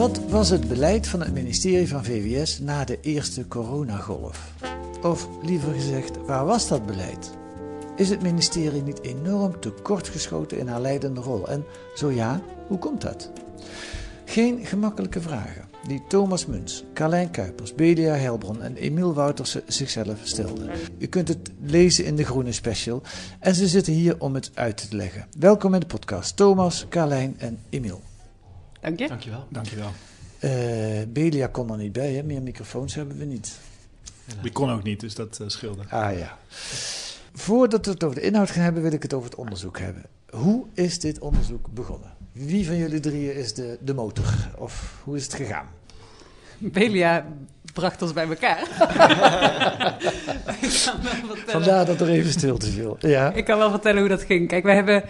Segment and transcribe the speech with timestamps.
[0.00, 4.52] Wat was het beleid van het ministerie van VWS na de eerste coronagolf?
[5.02, 7.30] Of liever gezegd, waar was dat beleid?
[7.96, 11.48] Is het ministerie niet enorm tekortgeschoten in haar leidende rol?
[11.48, 13.30] En zo ja, hoe komt dat?
[14.24, 20.70] Geen gemakkelijke vragen die Thomas Muns, Carlijn Kuipers, Belia Helbron en Emiel Woutersen zichzelf stelden.
[20.98, 23.02] U kunt het lezen in de Groene Special
[23.40, 25.26] en ze zitten hier om het uit te leggen.
[25.38, 28.09] Welkom in de podcast Thomas, Carlijn en Emiel.
[28.80, 29.08] Dank je.
[29.08, 29.46] Dankjewel.
[29.48, 29.90] Dankjewel.
[30.38, 30.50] Eh
[31.08, 32.22] Belia kon er niet bij, hè?
[32.22, 33.58] meer microfoons hebben we niet.
[34.42, 35.82] Die kon ook niet, dus dat eh, scheelde.
[35.88, 36.38] Ah ja.
[37.34, 40.02] Voordat we het over de inhoud gaan hebben, wil ik het over het onderzoek hebben.
[40.30, 42.12] Hoe is dit onderzoek begonnen?
[42.32, 44.34] Wie van jullie drieën is de, de motor?
[44.56, 45.66] Of hoe is het gegaan?
[46.58, 47.26] Belia
[47.72, 48.66] bracht ons bij elkaar.
[51.46, 52.96] Vandaar dat er even stilte viel.
[53.00, 53.32] Ja.
[53.32, 54.48] ik kan wel vertellen hoe dat ging.
[54.48, 55.04] Kijk, we hebben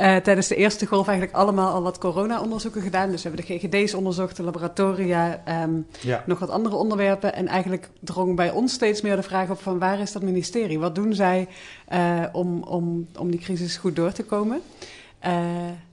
[0.00, 3.10] eh, tijdens de eerste golf eigenlijk allemaal al wat corona-onderzoeken gedaan.
[3.10, 6.22] Dus we hebben de GGD's onderzocht, de laboratoria, ehm, ja.
[6.26, 7.34] nog wat andere onderwerpen.
[7.34, 10.78] En eigenlijk drong bij ons steeds meer de vraag op van waar is dat ministerie?
[10.78, 11.48] Wat doen zij
[11.88, 14.60] eh, om, om, om die crisis goed door te komen?
[15.18, 15.34] Eh,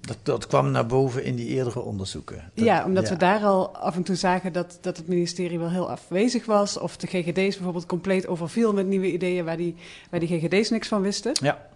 [0.01, 2.51] Dat, dat kwam naar boven in die eerdere onderzoeken.
[2.53, 3.09] Dat- ja, omdat ja.
[3.13, 6.77] we daar al af en toe zagen dat, dat het ministerie wel heel afwezig was.
[6.79, 9.75] Of de GGD's bijvoorbeeld compleet overviel met nieuwe ideeën waar die,
[10.09, 11.31] waar die GGD's niks van wisten.
[11.41, 11.67] Ja.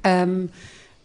[0.00, 0.40] Ehm,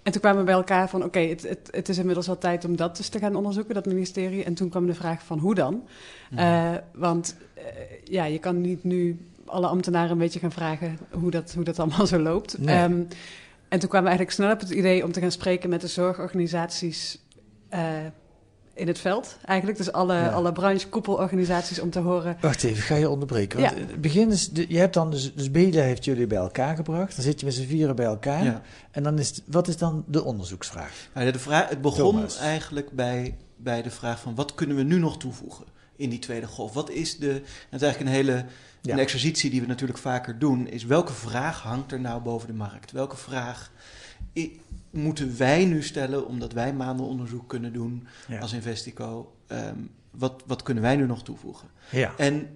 [0.08, 2.66] en toen kwamen we bij elkaar van, oké, het, het, het is inmiddels wel tijd
[2.66, 4.44] om dat dus te gaan onderzoeken, dat ministerie.
[4.44, 5.88] En toen kwam de vraag van, hoe dan?
[6.36, 7.64] Eh, want eh,
[8.04, 11.80] ja, je kan niet nu alle ambtenaren een beetje gaan vragen hoe dat, hoe dat
[11.80, 12.58] allemaal zo loopt.
[12.58, 12.76] Nee.
[12.76, 13.04] Ehm,
[13.68, 15.88] en toen kwamen we eigenlijk snel op het idee om te gaan spreken met de
[15.88, 17.20] zorgorganisaties
[17.70, 17.82] eh,
[18.78, 19.38] in het veld.
[19.46, 20.28] Eigenlijk, dus alle, Ja.
[20.30, 22.38] alle branchekoepelorganisaties om te horen...
[22.42, 23.60] Wacht even, ik ga je onderbreken.
[23.62, 23.80] Want Ja.
[23.80, 27.16] het begin is, de, je hebt dan dus, dus heeft jullie bij elkaar gebracht.
[27.16, 28.44] Dan zit je met z'n vieren bij elkaar.
[28.44, 28.62] Ja.
[28.92, 31.10] En dan is, het- wat is dan de onderzoeksvraag?
[31.14, 32.38] Nou, de vraag, het begon Thomas.
[32.38, 35.66] eigenlijk bij, bij de vraag van wat kunnen we nu nog toevoegen
[35.96, 36.74] in die tweede golf?
[36.74, 38.46] Wat is de, en dat is eigenlijk een hele
[38.82, 38.94] Ja.
[38.94, 42.54] een exercitie die we natuurlijk vaker doen, is welke vraag hangt er nou boven de
[42.54, 42.92] markt?
[42.92, 43.72] Welke vraag
[44.90, 48.40] moeten wij nu stellen omdat wij maandenonderzoek kunnen doen Ja.
[48.40, 49.34] als Investico?
[49.48, 49.80] Ehm,
[50.12, 51.68] wat, wat kunnen wij nu nog toevoegen?
[51.92, 52.14] Ja.
[52.18, 52.50] En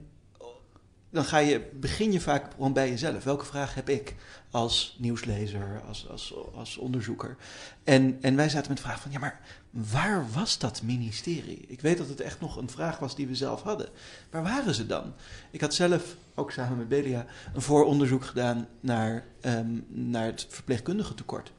[1.10, 3.24] dan ga je, begin je vaak gewoon bij jezelf.
[3.24, 4.16] Welke vraag heb ik
[4.52, 7.38] als nieuwslezer, als, als, als onderzoeker?
[7.84, 9.40] En, en wij zaten met de vraag van, ja, maar
[9.70, 11.66] waar was dat ministerie?
[11.68, 13.90] Ik weet dat het echt nog een vraag was die we zelf hadden.
[14.30, 15.14] Waar waren ze dan?
[15.52, 21.14] Ik had zelf, ook samen met Belia, een vooronderzoek gedaan naar, ehm, naar het verpleegkundige
[21.14, 21.52] tekort.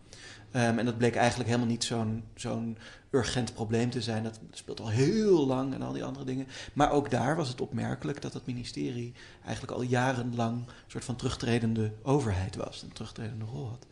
[0.53, 2.79] Ehm, en dat bleek eigenlijk helemaal niet zo'n zo'n
[3.11, 4.23] urgent probleem te zijn.
[4.23, 6.47] Dat speelt al heel lang en al die andere dingen.
[6.73, 9.13] Maar ook daar was het opmerkelijk dat het ministerie
[9.45, 12.83] eigenlijk al jarenlang een soort van terugtredende overheid was.
[12.83, 13.87] Een terugtredende rol had.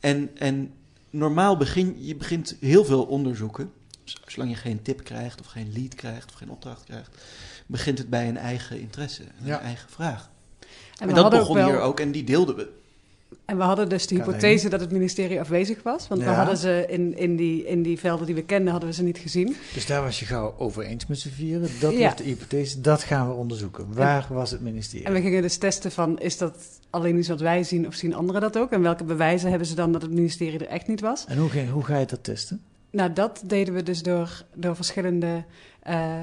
[0.00, 0.72] En, en
[1.10, 3.72] normaal begin je begint heel veel onderzoeken.
[4.04, 7.16] z- Zolang je geen tip krijgt of geen lead krijgt of geen opdracht krijgt,
[7.66, 9.60] begint het bij een eigen interesse, een Ja.
[9.60, 10.30] eigen vraag.
[10.98, 12.72] En, dat begon wel- hier ook en die deelden we.
[13.46, 16.08] En we hadden dus de hypothese dat het ministerie afwezig was.
[16.08, 18.94] Want we hadden ze in, in, die, in die velden die we kenden, hadden we
[18.94, 19.56] ze niet gezien.
[19.74, 21.68] Dus daar was je gauw over eens met z'n vieren.
[21.80, 22.04] Dat Ja.
[22.08, 23.86] was de hypothese, dat gaan we onderzoeken.
[23.94, 25.06] Waar was het ministerie?
[25.06, 28.14] En we gingen dus testen van, is dat alleen iets wat wij zien of zien
[28.14, 28.70] anderen dat ook?
[28.70, 31.24] En welke bewijzen hebben ze dan dat het ministerie er echt niet was?
[31.28, 32.60] En hoe, ging, hoe ga je dat testen?
[32.90, 35.44] Nou, dat deden we dus door, door verschillende
[35.82, 36.14] eh,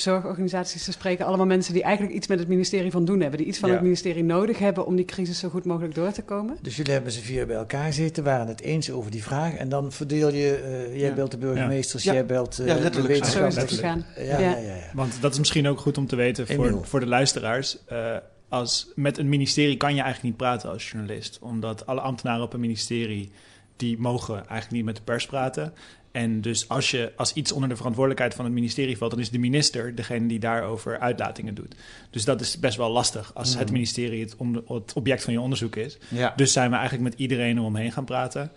[0.00, 1.26] zorgorganisaties te spreken.
[1.26, 3.38] Allemaal mensen die eigenlijk iets met het ministerie van doen hebben.
[3.38, 3.74] Die iets van Ja.
[3.74, 6.58] het ministerie nodig hebben om die crisis zo goed mogelijk door te komen.
[6.62, 9.54] Dus jullie hebben z'n vier bij elkaar zitten, waren het eens over die vraag.
[9.54, 11.14] En dan verdeel je, eh, jij Ja.
[11.14, 12.12] belt de burgemeesters, Ja.
[12.12, 13.30] jij belt eh, Ja, de letterlijk zo.
[13.30, 13.80] Zo is het wetenschappers.
[13.80, 14.04] gegaan.
[14.16, 14.50] Ja, Ja.
[14.50, 14.74] ja, ja.
[14.74, 14.90] ja.
[14.94, 16.70] Want dat is misschien ook goed om te weten Emiel.
[16.70, 17.84] voor, voor de luisteraars.
[17.86, 18.16] Eh,
[18.48, 21.38] als, met een ministerie kan je eigenlijk niet praten als journalist.
[21.40, 23.30] Omdat alle ambtenaren op een ministerie...
[23.76, 25.72] die mogen eigenlijk niet met de pers praten.
[26.12, 29.30] En dus als, je, als iets onder de verantwoordelijkheid van het ministerie valt, dan is
[29.30, 31.74] de minister degene die daarover uitlatingen doet.
[32.10, 35.40] Dus dat is best wel lastig als het ministerie het, om- het object van je
[35.40, 35.98] onderzoek is.
[36.08, 36.32] Ja.
[36.36, 38.50] Dus zijn we eigenlijk met iedereen eromheen gaan praten.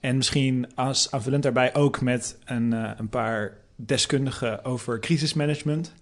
[0.00, 5.94] En misschien als aanvullend daarbij ook met een, eh, een paar deskundigen over crisismanagement.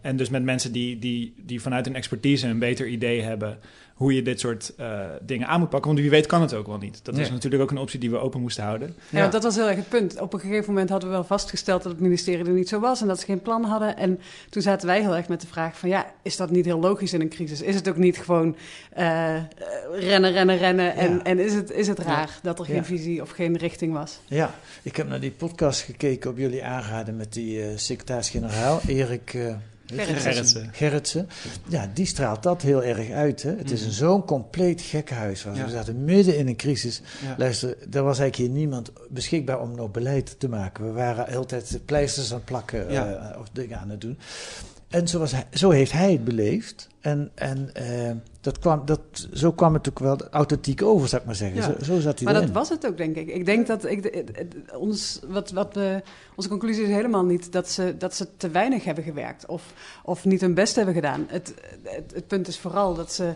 [0.00, 3.58] En dus met mensen die, die, die vanuit hun expertise een beter idee hebben
[3.94, 5.90] hoe je dit soort eh, dingen aan moet pakken.
[5.90, 7.00] Want wie weet kan het ook wel niet.
[7.04, 7.24] Dat Nee.
[7.24, 8.94] is natuurlijk ook een optie die we open moesten houden.
[9.10, 10.20] Ja, want dat was heel erg het punt.
[10.20, 13.00] Op een gegeven moment hadden we wel vastgesteld dat het ministerie er niet zo was
[13.00, 13.96] en dat ze geen plan hadden.
[13.96, 14.20] En
[14.50, 17.12] toen zaten wij heel erg met de vraag van ja, is dat niet heel logisch
[17.12, 17.62] in een crisis?
[17.62, 18.56] Is het ook niet gewoon
[18.90, 19.42] eh, eh,
[19.92, 20.94] rennen, rennen, rennen?
[20.96, 21.22] En, Ja.
[21.22, 22.84] en is, het, is het raar dat er geen Ja.
[22.84, 24.20] visie of geen richting was?
[24.26, 29.54] Ja, ik heb naar die podcast gekeken op jullie aanraden met die secretaris-generaal, Erik eh,
[29.86, 30.68] Gerritsen.
[30.72, 31.28] Gerritsen.
[31.68, 33.42] Ja, die straalt dat heel erg uit.
[33.42, 33.50] Hè?
[33.56, 33.88] Het is Mhm.
[33.88, 35.44] een zo'n compleet gekkenhuis.
[35.44, 35.64] waar Ja.
[35.64, 37.02] We zaten midden in een crisis.
[37.22, 37.34] Ja.
[37.38, 40.84] Luister, er was eigenlijk hier niemand beschikbaar om nog beleid te maken.
[40.86, 43.32] We waren altijd pleisters aan het plakken Ja.
[43.32, 44.18] eh, of dingen aan het doen.
[44.88, 46.88] En zo, was hij, zo heeft hij het beleefd.
[47.00, 48.10] En, en eh,
[48.44, 49.00] dat kwam, dat,
[49.32, 51.56] zo kwam het ook wel authentiek over, zou ik maar zeggen.
[51.56, 51.62] Ja.
[51.62, 53.28] Zo, zo zat hij Maar dat was het ook, denk ik.
[53.28, 56.02] Ik denk dat ik, het- het- ons, wat, wat we,
[56.36, 59.72] onze conclusie is helemaal niet dat ze, dat ze te weinig hebben gewerkt of,
[60.04, 61.24] of niet hun best hebben gedaan.
[61.28, 63.32] Het, het, het punt is vooral dat ze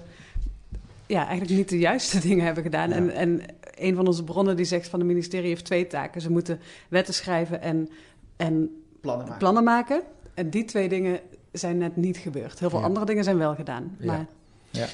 [1.06, 2.88] ja, eigenlijk niet de juiste dingen hebben gedaan.
[2.88, 2.94] Ja.
[2.96, 3.40] En, en
[3.74, 6.20] een van onze bronnen die zegt van het ministerie heeft twee taken.
[6.20, 7.88] Ze moeten wetten schrijven en,
[8.36, 9.38] en Plannen maken.
[9.38, 10.02] plannen maken.
[10.34, 11.20] En die twee dingen
[11.52, 12.58] zijn net niet gebeurd.
[12.58, 12.84] Heel veel Ja.
[12.84, 13.96] andere dingen zijn wel gedaan.
[13.98, 14.06] Ja.
[14.06, 14.26] Maar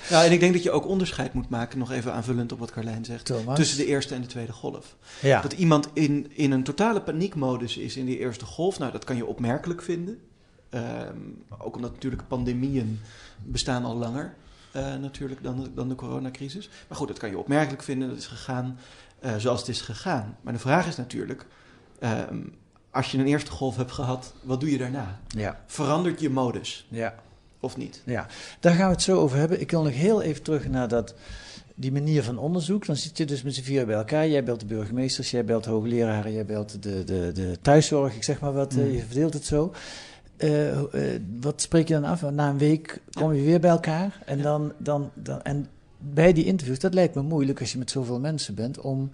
[0.08, 2.70] Ja, en ik denk dat je ook onderscheid moet maken, nog even aanvullend op wat
[2.70, 3.56] Carlijn zegt, Thomas?
[3.56, 4.96] tussen de eerste en de tweede golf.
[5.20, 5.40] ja.
[5.40, 9.16] Dat iemand in, in een totale paniekmodus is in die eerste golf, nou, dat kan
[9.16, 10.18] je opmerkelijk vinden.
[10.70, 11.18] Ehm,
[11.58, 13.00] ook omdat natuurlijk pandemieën
[13.42, 14.34] bestaan al langer
[14.72, 16.70] eh, natuurlijk dan de, dan de coronacrisis.
[16.88, 18.08] Maar goed, dat kan je opmerkelijk vinden.
[18.08, 18.78] Dat is gegaan
[19.20, 20.36] eh, zoals het is gegaan.
[20.40, 21.46] Maar de vraag is natuurlijk,
[21.98, 22.38] ehm,
[22.90, 25.20] als je een eerste golf hebt gehad, wat doe je daarna?
[25.28, 27.14] ja, Verandert je modus ja.
[27.64, 28.02] Of niet?
[28.04, 28.26] Ja,
[28.60, 29.60] daar gaan we het zo over hebben.
[29.60, 31.14] Ik wil nog heel even terug naar dat,
[31.74, 32.86] die manier van onderzoek.
[32.86, 34.28] Dan zit je dus met z'n vier bij elkaar.
[34.28, 38.14] Jij belt de burgemeesters, jij belt de hoogleraren, jij belt de, de, de thuiszorg.
[38.14, 38.92] Ik zeg maar wat, eh, Mm.
[38.92, 39.72] je verdeelt het zo.
[40.36, 42.30] Eh, eh, wat spreek je dan af?
[42.30, 44.22] Na een week kom je weer bij elkaar.
[44.26, 45.68] En, dan, dan, dan, en
[45.98, 49.10] bij die interviews, dat lijkt me moeilijk als je met zoveel mensen bent, om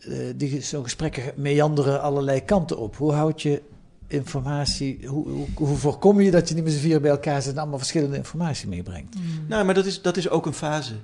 [0.00, 2.96] eh, die, zo'n gesprekken meanderen allerlei kanten op.
[2.96, 3.62] Hoe houd je
[4.12, 7.52] informatie, hoe, hoe, hoe voorkom je dat je niet met z'n vier bij elkaar zit
[7.52, 9.14] en allemaal verschillende informatie meebrengt?
[9.48, 10.94] Nou, maar dat is, dat is ook een fase,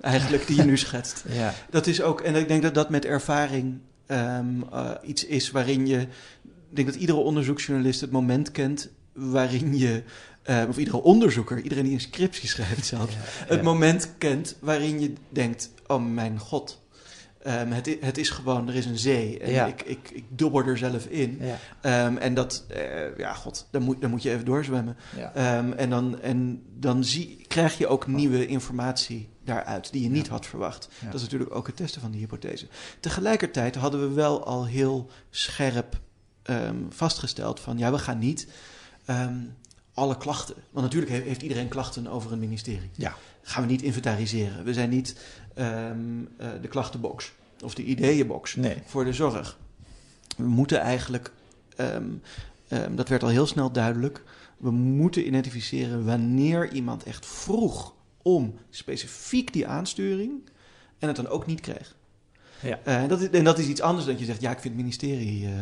[0.00, 1.24] eigenlijk, die je nu schetst.
[1.32, 5.50] Ja, Dat is ook, en ik denk dat dat met ervaring ehm, eh, iets is
[5.50, 5.98] waarin je.
[6.70, 10.02] Ik denk dat iedere onderzoeksjournalist het moment kent waarin je.
[10.42, 13.14] eh, of iedere onderzoeker, iedereen die een scriptie schrijft zelfs,
[13.46, 16.84] het moment kent waarin je denkt: oh mijn god.
[17.46, 17.70] Ehm,
[18.00, 19.66] het, is gewoon, er is een zee en Ja.
[19.66, 21.40] ik, ik, ik dobber er zelf in.
[21.40, 24.96] ja, Ehm, en dat, eh, ja, god, dan moet, dan moet je even doorzwemmen.
[25.16, 25.34] ja.
[25.34, 30.28] Ehm, en dan, en dan zie, krijg je ook nieuwe informatie daaruit die je niet
[30.28, 30.88] had verwacht.
[31.04, 32.66] Dat is natuurlijk ook het testen van die hypothese.
[33.00, 36.00] Tegelijkertijd hadden we wel al heel scherp
[36.90, 38.46] vastgesteld van ja, we gaan niet
[39.94, 40.54] alle klachten.
[40.70, 42.90] Want natuurlijk heeft, heeft iedereen klachten over een ministerie.
[42.92, 43.14] Ja.
[43.42, 44.64] Gaan we niet inventariseren.
[44.64, 45.16] We zijn niet
[45.56, 45.98] ehm,
[46.36, 47.32] eh, de klachtenbox
[47.64, 48.82] of de ideeënbox Nee.
[48.86, 49.58] voor de zorg.
[50.36, 51.32] We moeten eigenlijk,
[51.76, 52.04] ehm,
[52.68, 54.22] ehm, dat werd al heel snel duidelijk,
[54.56, 60.32] we moeten identificeren wanneer iemand echt vroeg om specifiek die aansturing
[60.98, 61.96] en het dan ook niet kreeg.
[62.62, 62.78] Ja.
[62.84, 64.58] Eh, en, dat is, en dat is iets anders dan dat je zegt, ja, ik
[64.58, 65.52] vind het ministerie eh,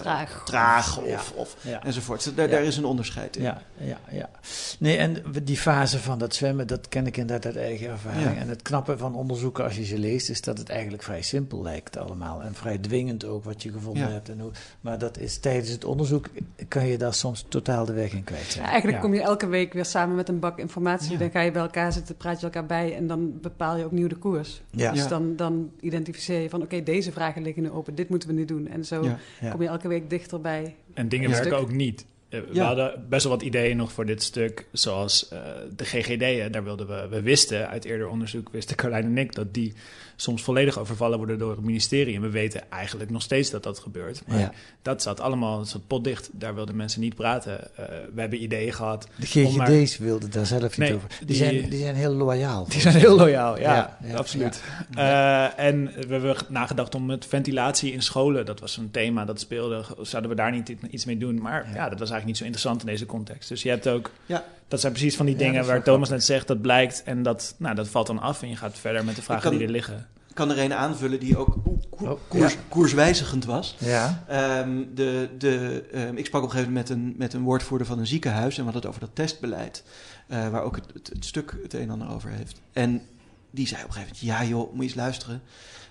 [0.00, 0.42] Traag.
[0.44, 1.20] traag of, Ja.
[1.34, 1.82] of Ja.
[1.84, 2.36] enzovoort.
[2.36, 2.52] Daar, Ja.
[2.52, 3.42] daar is een onderscheid in.
[3.42, 4.30] Ja, ja, ja.
[4.78, 8.22] Nee, en die fase van dat zwemmen, dat ken ik inderdaad uit eigen ervaring.
[8.24, 8.34] Ja.
[8.40, 11.62] En het knappe van onderzoeken als je ze leest, is dat het eigenlijk vrij simpel
[11.62, 12.42] lijkt allemaal.
[12.42, 14.12] En vrij dwingend ook wat je gevonden Ja.
[14.12, 14.28] hebt.
[14.28, 16.26] En hoe, maar dat is tijdens het onderzoek,
[16.68, 18.64] kan je daar soms totaal de weg in kwijt Ja, zijn.
[18.64, 19.02] eigenlijk Ja.
[19.02, 21.12] kom je elke week weer samen met een bak informatie.
[21.12, 21.18] Ja.
[21.18, 24.08] Dan ga je bij elkaar zitten, praat je elkaar bij en dan bepaal je opnieuw
[24.08, 24.62] de koers.
[24.70, 25.08] Ja, Dus Ja.
[25.08, 28.44] dan, dan identificeer je van oké, deze vragen liggen nu open, dit moeten we nu
[28.44, 28.68] doen.
[28.68, 29.18] En zo Ja.
[29.40, 29.50] ja.
[29.50, 30.74] kom je elke week dichter bij.
[30.94, 31.60] En dingen werken Stuk.
[31.60, 32.06] ook niet.
[32.28, 32.66] Eh, We Ja.
[32.66, 35.38] hadden best wel wat ideeën nog voor dit stuk, zoals eh,
[35.76, 36.52] de GGD'en.
[36.52, 39.72] Daar wilden we, we wisten uit eerder onderzoek, wisten Carlijn en ik, dat die
[40.16, 42.14] soms volledig overvallen worden door het ministerie.
[42.14, 44.22] En we weten eigenlijk nog steeds dat dat gebeurt.
[44.26, 44.52] Maar Ja.
[44.82, 46.28] dat zat allemaal een soort potdicht.
[46.32, 47.76] Daar wilden mensen niet praten.
[47.76, 49.08] Eh, we hebben ideeën gehad.
[49.32, 51.08] De maar- GGD's wilden daar zelf niet over.
[51.18, 52.66] Die, die- zijn, die zijn heel loyaal.
[52.74, 54.62] Die zijn heel loyaal, ja, Ja, ja, absoluut.
[54.94, 59.40] Eh, en we hebben nagedacht om met ventilatie in scholen, dat was een thema dat
[59.40, 61.40] speelde, zouden we daar niet iets mee doen?
[61.42, 63.48] Maar ja, dat was eigenlijk niet zo interessant in deze context.
[63.48, 64.44] Dus je hebt ook, Ja.
[64.68, 67.74] Dat zijn precies van die dingen waar Thomas net zegt, dat blijkt en dat, nou,
[67.74, 70.06] dat valt dan af en je gaat verder met de vragen kan- die er liggen.
[70.28, 71.56] Ik kan er een aanvullen die ook
[71.90, 72.58] koer- Oh, koers, ja.
[72.68, 73.76] koerswijzigend was.
[73.78, 74.24] Ja.
[74.28, 77.86] Ehm, de, de, ehm, ik sprak op een gegeven moment met een, met een woordvoerder
[77.86, 79.84] van een ziekenhuis en we hadden het over dat testbeleid,
[80.28, 82.60] eh, waar ook het, het, het stuk het een en ander over heeft.
[82.72, 83.02] En
[83.50, 85.42] die zei op een gegeven moment: Ja, joh, moet je eens luisteren.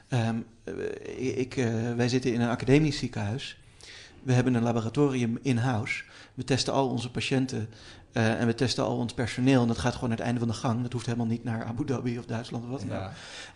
[0.08, 1.66] Ehm, eh, ik, eh,
[1.96, 3.58] wij zitten in een academisch ziekenhuis.
[4.24, 6.04] We hebben een laboratorium in-house.
[6.34, 7.70] We testen al onze patiënten
[8.14, 9.62] eh, en we testen al ons personeel.
[9.62, 10.82] En dat gaat gewoon naar het einde van de gang.
[10.82, 13.10] Dat hoeft helemaal niet naar Abu Dhabi of Duitsland of wat dan ook.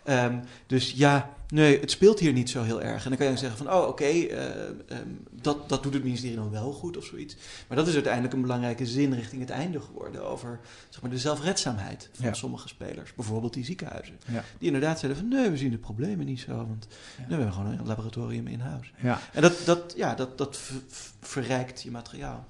[0.04, 3.02] Ehm, dus ja, nee, het speelt hier niet zo heel erg.
[3.04, 6.36] En dan kan je zeggen van, oh oké, eh, ehm, dat, dat doet het ministerie
[6.36, 7.36] dan wel goed of zoiets.
[7.68, 11.18] Maar dat is uiteindelijk een belangrijke zin richting het einde geworden over zeg maar, de
[11.18, 12.32] zelfredzaamheid van Ja.
[12.32, 13.14] sommige spelers.
[13.14, 14.18] Bijvoorbeeld die ziekenhuizen.
[14.26, 14.44] Ja.
[14.58, 16.96] Die inderdaad zeiden van, nee, we zien de problemen niet zo, want Ja.
[17.18, 18.90] nee, we hebben gewoon een laboratorium in-house.
[19.02, 19.18] ja.
[19.32, 22.46] En dat, dat, ja, dat, dat ver- ver- verrijkt je materiaal.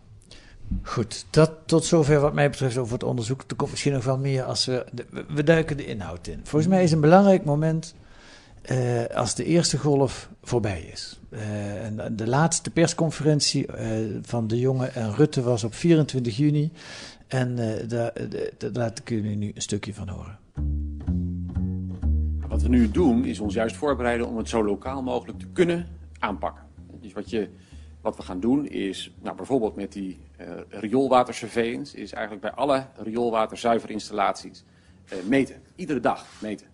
[0.83, 3.45] Goed, dat tot zover wat mij betreft over het onderzoek.
[3.49, 4.85] Er komt misschien nog wel meer als we...
[5.29, 6.41] we- duiken de inhoud in.
[6.43, 7.95] Volgens mij is een belangrijk moment
[8.63, 11.21] eh, als de eerste golf voorbij is.
[11.31, 13.89] Eh, en de laatste persconferentie eh,
[14.23, 16.73] van De Jonge en Rutte was op 24 juni.
[17.27, 17.57] En
[17.89, 18.13] daar,
[18.59, 20.39] daar laat ik jullie nu een stukje van horen.
[22.49, 25.87] Wat we nu doen is ons juist voorbereiden om het zo lokaal mogelijk te kunnen
[26.19, 26.63] aanpakken.
[27.01, 27.49] Dus wat, je,
[28.01, 32.87] wat we gaan doen is, nou, bijvoorbeeld met die eh rioolwatersurveillance, is eigenlijk bij alle
[32.97, 34.65] rioolwaterzuiverinstallaties
[35.09, 35.63] eh, meten.
[35.75, 36.67] Iedere dag meten.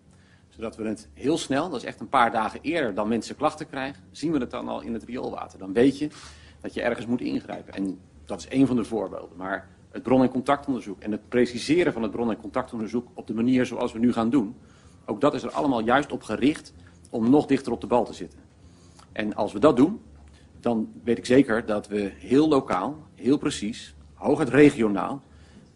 [0.48, 3.68] Zodat we het heel snel, dat is echt een paar dagen eerder dan mensen klachten
[3.68, 5.58] krijgen, zien we het dan al in het rioolwater.
[5.58, 6.08] Dan weet je
[6.60, 7.74] dat je ergens moet ingrijpen.
[7.74, 9.36] En dat is één van de voorbeelden.
[9.36, 13.34] Maar het bron- en contactonderzoek en het preciseren van het bron- en contactonderzoek op de
[13.34, 14.56] manier zoals we nu gaan doen,
[15.04, 16.72] ook dat is er allemaal juist op gericht
[17.10, 18.38] om nog dichter op de bal te zitten.
[19.12, 20.00] En als we dat doen,
[20.64, 25.22] dan weet ik zeker dat we heel lokaal, heel precies, hooguit regionaal,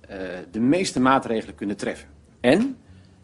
[0.00, 0.18] eh,
[0.50, 2.08] de meeste maatregelen kunnen treffen.
[2.40, 2.76] En,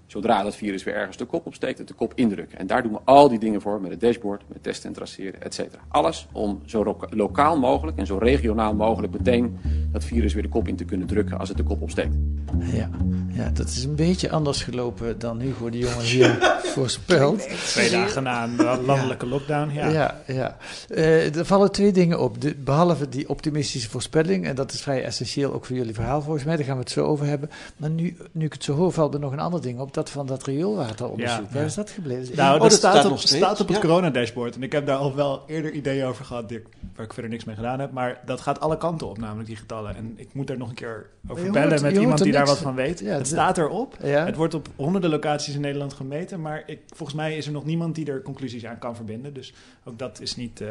[0.07, 2.59] zodra dat virus weer ergens de kop opsteekt, het de kop indrukken.
[2.59, 5.43] En daar doen we al die dingen voor, met het dashboard, met testen en traceren,
[5.43, 5.83] et cetera.
[5.89, 9.59] Alles om zo lokaal mogelijk en zo regionaal mogelijk meteen
[9.93, 12.15] dat virus weer de kop in te kunnen drukken als het de kop opsteekt.
[12.59, 12.91] Ja,
[13.29, 17.49] ja, dat is een beetje anders gelopen dan Hugo de Jonge hier voorspelt.
[17.49, 19.73] Twee dagen na een landelijke lockdown.
[19.73, 19.89] Ja.
[19.89, 20.57] Ja, ja.
[20.89, 22.41] Eh, er vallen twee dingen op.
[22.41, 26.45] De, behalve die optimistische voorspelling, en dat is vrij essentieel ook voor jullie verhaal volgens
[26.45, 27.51] mij, daar gaan we het zo over hebben.
[27.77, 30.11] Maar nu, nu ik het zo hoor, valt er nog een ander ding op, dat
[30.11, 31.51] van dat rioolwateronderzoek.
[31.51, 32.37] Waar is dat gebleven?
[32.37, 34.55] Nou, Oh, dat, staat, staat op, staat op het coronadashboard.
[34.55, 36.63] En ik heb daar al wel eerder ideeën over gehad, die
[36.97, 37.93] waar ik verder niks mee gedaan heb.
[37.93, 39.97] Maar dat gaat alle kanten op, namelijk die getallen.
[39.97, 42.59] En ik moet er nog een keer over bellen hoort- met iemand die daar wat
[42.59, 43.01] van weet.
[43.01, 43.97] Ja, het staat erop.
[44.01, 46.41] Het wordt op honderden locaties in Nederland gemeten.
[46.41, 49.35] Maar ik, volgens mij is er nog niemand die er conclusies aan kan verbinden.
[49.35, 49.53] Dus
[49.85, 50.69] ook dat is niet eh,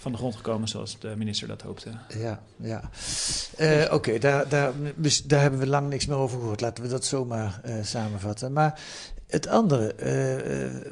[0.00, 1.90] van de grond gekomen zoals de minister dat hoopte.
[2.18, 2.90] Ja, ja.
[3.56, 6.60] Eh, Oké, daar, daar, dus daar hebben we lang niks meer over gehoord.
[6.60, 8.52] Laten we dat zomaar eh, samenvatten.
[8.52, 8.80] Maar
[9.26, 10.06] het andere, eh,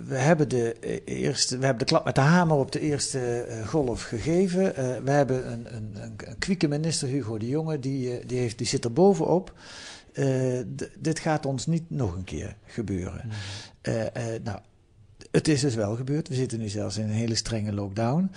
[0.07, 4.03] we, hebben de eerste, we hebben de klap met de hamer op de eerste golf
[4.03, 4.77] gegeven.
[4.77, 8.59] Eh, we hebben een, een, een, een kwieke minister, Hugo de Jonge, die, die, heeft,
[8.59, 9.53] die zit er bovenop.
[10.13, 13.31] Eh, d- dit gaat ons niet nog een keer gebeuren.
[13.81, 14.59] Eh, eh, nou,
[15.31, 16.29] het is dus wel gebeurd.
[16.29, 18.31] We zitten nu zelfs in een hele strenge lockdown.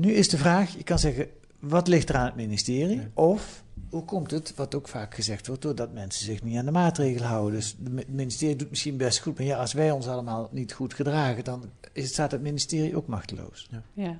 [0.00, 1.28] Nu is de vraag, je kan zeggen,
[1.58, 2.96] wat ligt er aan het ministerie?
[2.96, 3.08] Ja.
[3.14, 6.70] Of hoe komt het, wat ook vaak gezegd wordt, doordat mensen zich niet aan de
[6.70, 7.58] maatregelen houden.
[7.58, 10.94] Dus het ministerie doet misschien best goed, maar ja, als wij ons allemaal niet goed
[10.94, 13.68] gedragen, dan is, staat het ministerie ook machteloos.
[13.92, 14.16] Ja.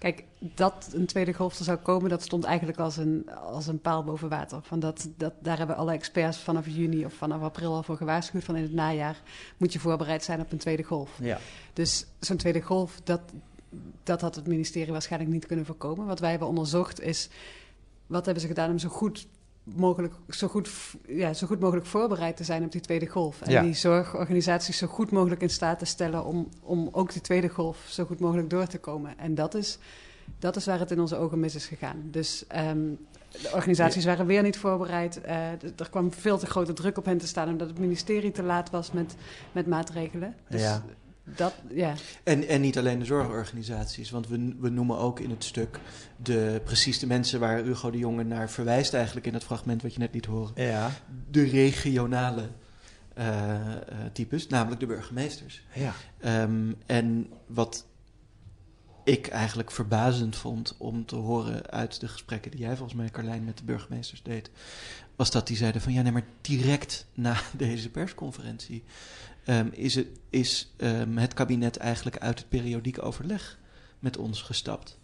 [0.00, 3.80] Kijk, dat een tweede golf er zou komen, dat stond eigenlijk als een, als een
[3.80, 4.60] paal boven water.
[4.62, 8.44] Van dat, dat, daar hebben alle experts vanaf juni of vanaf april al voor gewaarschuwd.
[8.44, 9.22] Van in het najaar
[9.56, 11.18] moet je voorbereid zijn op een tweede golf.
[11.20, 11.38] Ja.
[11.72, 13.20] Dus zo'n tweede golf, dat,
[14.02, 16.06] dat had het ministerie waarschijnlijk niet kunnen voorkomen.
[16.06, 17.28] Wat wij hebben onderzocht is,
[18.06, 19.26] wat hebben ze gedaan om zo goed
[19.62, 20.70] mogelijk, zo goed,
[21.06, 23.40] ja, zo goed mogelijk voorbereid te zijn op die tweede golf.
[23.40, 23.62] En Ja.
[23.62, 27.84] die zorgorganisaties zo goed mogelijk in staat te stellen om, om ook die tweede golf
[27.88, 29.18] zo goed mogelijk door te komen.
[29.18, 29.78] En dat is,
[30.38, 32.02] dat is waar het in onze ogen mis is gegaan.
[32.04, 32.78] Dus ehm,
[33.30, 35.20] de organisaties waren weer niet voorbereid.
[35.20, 38.42] Eh, er kwam veel te grote druk op hen te staan omdat het ministerie te
[38.42, 39.14] laat was met,
[39.52, 40.34] met maatregelen.
[40.48, 40.82] Dus Ja.
[41.36, 41.94] Dat, ja.
[42.22, 45.80] En, en niet alleen de zorgorganisaties, want we, we noemen ook in het stuk
[46.16, 49.92] de, precies de mensen waar Hugo de Jonge naar verwijst eigenlijk in het fragment wat
[49.92, 50.52] je net liet horen.
[50.54, 50.90] Ja,
[51.30, 52.48] De regionale
[53.14, 53.80] eh, eh,
[54.12, 55.62] types, namelijk de burgemeesters.
[55.74, 55.94] ja.
[56.20, 57.86] Ehm, en wat
[59.04, 63.44] ik eigenlijk verbazend vond om te horen uit de gesprekken die jij volgens mij, Carlijn,
[63.44, 64.50] met de burgemeesters deed,
[65.16, 68.84] was dat die zeiden van ja, nee, maar direct na deze persconferentie
[69.44, 73.58] ehm, is, het, is ehm, het kabinet eigenlijk uit het periodiek overleg
[73.98, 74.98] met ons gestapt.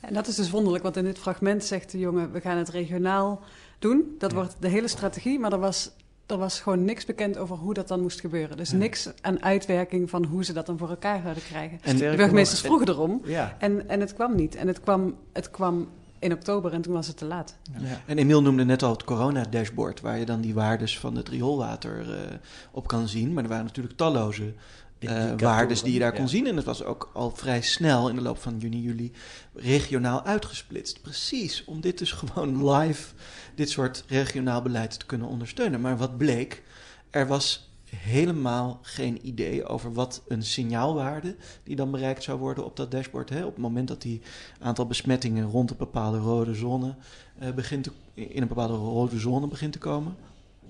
[0.00, 2.68] En dat is dus wonderlijk, want in dit fragment zegt de jongen: we gaan het
[2.68, 3.40] regionaal
[3.78, 4.14] doen.
[4.18, 4.36] Dat Ja.
[4.36, 5.90] wordt de hele strategie, maar er was,
[6.26, 8.56] er was gewoon niks bekend over hoe dat dan moest gebeuren.
[8.56, 11.78] Dus niks aan uitwerking van hoe ze dat dan voor elkaar zouden krijgen.
[11.82, 13.56] En- de burgemeesters vroegen erom Ja.
[13.58, 14.54] en, en het kwam niet.
[14.54, 15.88] En het kwam, het kwam
[16.22, 17.56] in oktober en toen was het te laat.
[17.78, 18.00] ja.
[18.06, 22.14] En Emiel noemde net al het corona-dashboard, waar je dan die waardes van het rioolwater
[22.14, 22.36] eh,
[22.70, 23.32] op kan zien.
[23.32, 24.50] Maar er waren natuurlijk talloze eh,
[24.98, 26.28] Indicatoren, waardes die je daar kon ja.
[26.28, 26.46] zien.
[26.46, 29.12] En het was ook al vrij snel in de loop van juni, juli
[29.54, 31.02] regionaal uitgesplitst.
[31.02, 33.14] Precies, om dit dus gewoon live,
[33.54, 35.80] dit soort regionaal beleid te kunnen ondersteunen.
[35.80, 36.62] Maar wat bleek,
[37.10, 42.76] er was helemaal geen idee over wat een signaalwaarde die dan bereikt zou worden op
[42.76, 43.30] dat dashboard.
[43.30, 43.44] Hè?
[43.44, 44.20] Op het moment dat die
[44.60, 46.94] aantal besmettingen rond een bepaalde rode zone
[47.38, 50.16] eh, begint te, in een bepaalde rode zone begint te komen.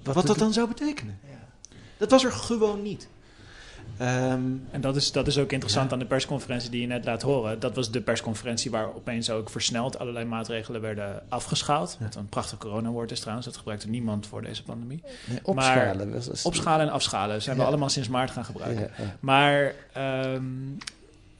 [0.02, 1.18] Wat, doet dat dan zou betekenen.
[1.30, 1.48] Ja.
[1.96, 3.08] Dat was er gewoon niet.
[3.98, 7.22] Ehm, En dat is, dat is ook interessant aan de persconferentie die je net laat
[7.22, 7.60] horen.
[7.60, 11.96] Dat was de persconferentie waar opeens ook versneld allerlei maatregelen werden afgeschaald.
[12.00, 13.46] Wat een prachtig coronawoord is trouwens.
[13.46, 15.02] Dat gebruikte niemand voor deze pandemie.
[15.26, 16.22] Nee, opschalen.
[16.42, 17.68] Opschalen en afschalen zijn we Ja.
[17.68, 18.90] allemaal sinds maart gaan gebruiken.
[18.98, 19.16] Ja, ja.
[19.20, 20.44] Maar, ehm,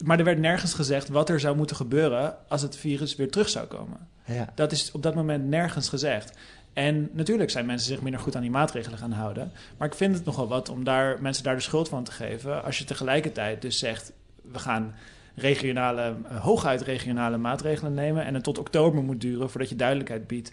[0.05, 3.49] maar er werd nergens gezegd wat er zou moeten gebeuren als het virus weer terug
[3.49, 3.97] zou komen.
[4.25, 4.49] Ja.
[4.55, 6.37] Dat is op dat moment nergens gezegd.
[6.73, 9.53] En natuurlijk zijn mensen zich minder goed aan die maatregelen gaan houden.
[9.77, 12.65] Maar ik vind het nogal wat om daar, mensen daar de schuld van te geven.
[12.65, 14.13] Als je tegelijkertijd dus zegt,
[14.53, 14.95] we gaan
[15.35, 18.25] regionale, eh, hooguit regionale maatregelen nemen.
[18.25, 20.53] En het tot oktober moet duren voordat je duidelijkheid biedt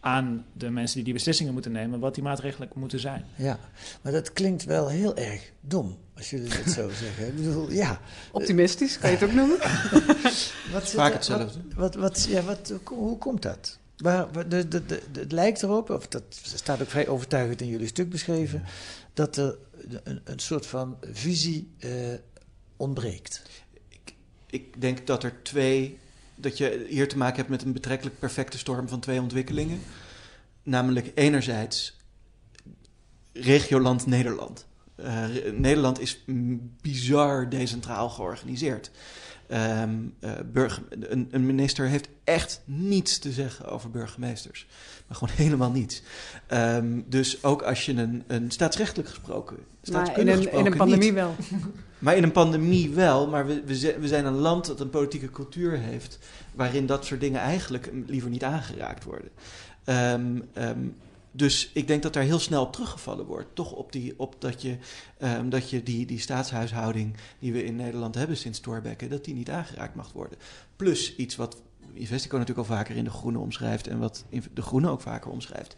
[0.00, 3.24] aan de mensen die die beslissingen moeten nemen, wat die maatregelen moeten zijn.
[3.34, 3.58] Ja,
[4.02, 7.26] maar dat klinkt wel heel erg dom, als jullie het zo zeggen.
[7.26, 8.00] Ik bedoel, ja.
[8.32, 9.58] Optimistisch, kan je het ook noemen?
[10.72, 11.58] Wat zit Vaak er- hetzelfde.
[11.74, 13.78] Wat, wat, wat, ja, wat, hoe komt dat?
[13.96, 17.60] Waar, waar- de, de, de, de- het lijkt erop, of dat staat ook vrij overtuigend
[17.60, 18.64] in jullie stuk beschreven,
[19.14, 19.58] dat er
[20.04, 21.90] een, een soort van visie eh,
[22.76, 23.42] ontbreekt.
[24.46, 25.98] ik denk dat er twee.
[26.34, 29.80] dat je hier te maken hebt met een betrekkelijk perfecte storm van twee ontwikkelingen.
[30.62, 31.96] Namelijk enerzijds
[33.32, 34.66] regioland Nederland.
[34.96, 36.24] Eh, Nederland is
[36.82, 38.90] bizar decentraal georganiseerd.
[39.48, 44.66] Ehm, eh, burger, een, een minister heeft echt niets te zeggen over burgemeesters.
[45.06, 46.02] Maar gewoon helemaal niets.
[46.46, 49.56] Ehm, dus ook als je een, een staatsrechtelijk gesproken.
[49.92, 51.14] Maar in een, in een pandemie niet.
[51.14, 51.34] wel.
[51.98, 55.30] Maar in een pandemie wel, maar we, we, we zijn een land dat een politieke
[55.30, 56.18] cultuur heeft.
[56.54, 59.30] waarin dat soort dingen eigenlijk liever niet aangeraakt worden.
[59.84, 60.38] Ehm,
[61.36, 63.54] dus ik denk dat daar heel snel op teruggevallen wordt.
[63.54, 64.76] Toch op, die, op dat je,
[65.18, 69.34] ehm, dat je die, die staatshuishouding die we in Nederland hebben sinds Thorbecke, dat die
[69.34, 70.38] niet aangeraakt mag worden.
[70.76, 74.88] Plus iets wat Investico natuurlijk al vaker in de Groene omschrijft en wat de Groene
[74.88, 75.76] ook vaker omschrijft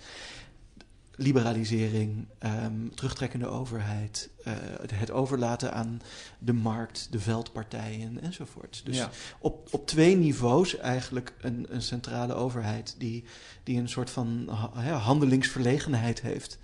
[1.20, 4.52] liberalisering, ehm, terugtrekkende overheid, eh,
[4.92, 6.00] het, overlaten aan
[6.38, 8.81] de markt, de veldpartijen enzovoort.
[8.85, 9.11] Dus Ja.
[9.38, 13.24] op, op twee niveaus eigenlijk een, een centrale overheid die,
[13.62, 16.59] die een soort van ha- ja, handelingsverlegenheid heeft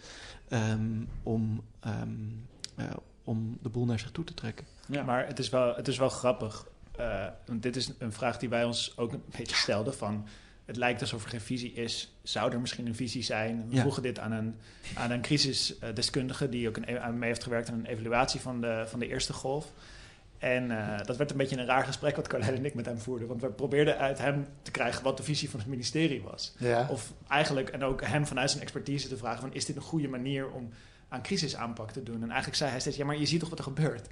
[0.49, 2.09] ehm, om, ehm,
[2.75, 2.85] eh,
[3.25, 4.67] om de boel naar zich toe te trekken.
[5.05, 6.67] Maar het is wel, het is wel grappig.
[6.97, 9.95] eh, want dit is een vraag die wij ons ook een beetje stelden.
[9.95, 10.27] Van,
[10.65, 12.15] het lijkt alsof er geen visie is.
[12.23, 13.65] Zou er misschien een visie zijn?
[13.69, 13.81] We Ja.
[13.81, 14.55] vroegen dit aan een,
[14.95, 16.49] aan een crisisdeskundige...
[16.49, 19.33] die ook een, aan mee heeft gewerkt aan een evaluatie van de, van de eerste
[19.33, 19.73] golf.
[20.39, 22.99] En eh, dat werd een beetje een raar gesprek wat Carlijn en ik met hem
[22.99, 23.29] voerden.
[23.29, 26.55] Want we probeerden uit hem te krijgen wat de visie van het ministerie was.
[26.59, 26.87] Ja.
[26.91, 29.41] Of eigenlijk, en ook hem vanuit zijn expertise te vragen...
[29.41, 30.71] van is dit een goede manier om
[31.09, 32.17] aan crisisaanpak te doen?
[32.23, 34.09] En eigenlijk zei hij steeds, ja, maar je ziet toch wat er gebeurt?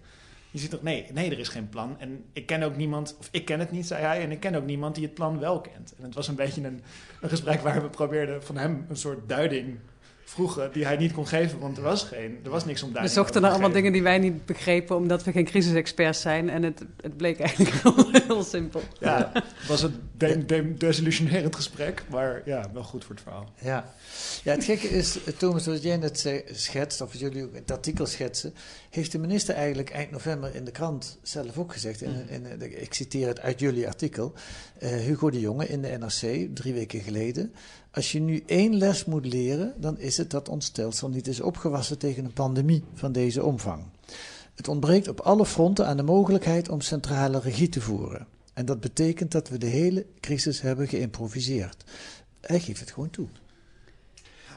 [0.52, 1.96] Je ziet toch, nee, nee, er is geen plan.
[1.98, 4.20] En ik ken ook niemand, of ik ken het niet, zei hij...
[4.22, 5.94] en ik ken ook niemand die het plan wel kent.
[5.98, 6.80] En het was een beetje een,
[7.20, 9.78] een gesprek waar we probeerden van hem een soort duiding
[10.24, 10.72] vroegen...
[10.72, 13.16] die hij niet kon geven, want er was, geen, er was niks om We duiding
[13.18, 16.50] zochten naar allemaal dingen die wij niet begrepen, omdat we geen crisisexperts zijn.
[16.50, 18.82] En het, het bleek eigenlijk heel, heel simpel.
[19.00, 23.52] Ja, het was een de- de- desillusionerend gesprek, maar ja, wel goed voor het verhaal.
[23.60, 23.92] Ja.
[24.44, 27.70] ja, het gekke is, eh, Thomas, wat jij net zei, schetst, of jullie ook het
[27.70, 28.54] artikel schetsen,
[28.94, 32.00] heeft de minister eigenlijk eind november in de krant zelf ook gezegd.
[32.02, 34.32] In, in, in- ik citeer het uit jullie artikel.
[34.78, 37.52] eh, Hugo de Jonge in de NRC, drie weken geleden.
[37.90, 41.40] Als je nu één les moet leren, dan is het dat ons stelsel niet is
[41.40, 43.82] opgewassen tegen een pandemie van deze omvang.
[44.54, 48.26] Het ontbreekt op alle fronten aan de mogelijkheid om centrale regie te voeren.
[48.54, 51.84] En dat betekent dat we de hele crisis hebben geïmproviseerd.
[52.40, 53.28] Hij geeft het gewoon toe.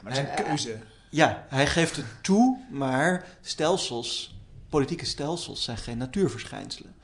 [0.02, 0.76] Maar dat is een keuze.
[1.16, 6.94] Ja, hij geeft het toe, maar stelsels, politieke stelsels zijn geen natuurverschijnselen.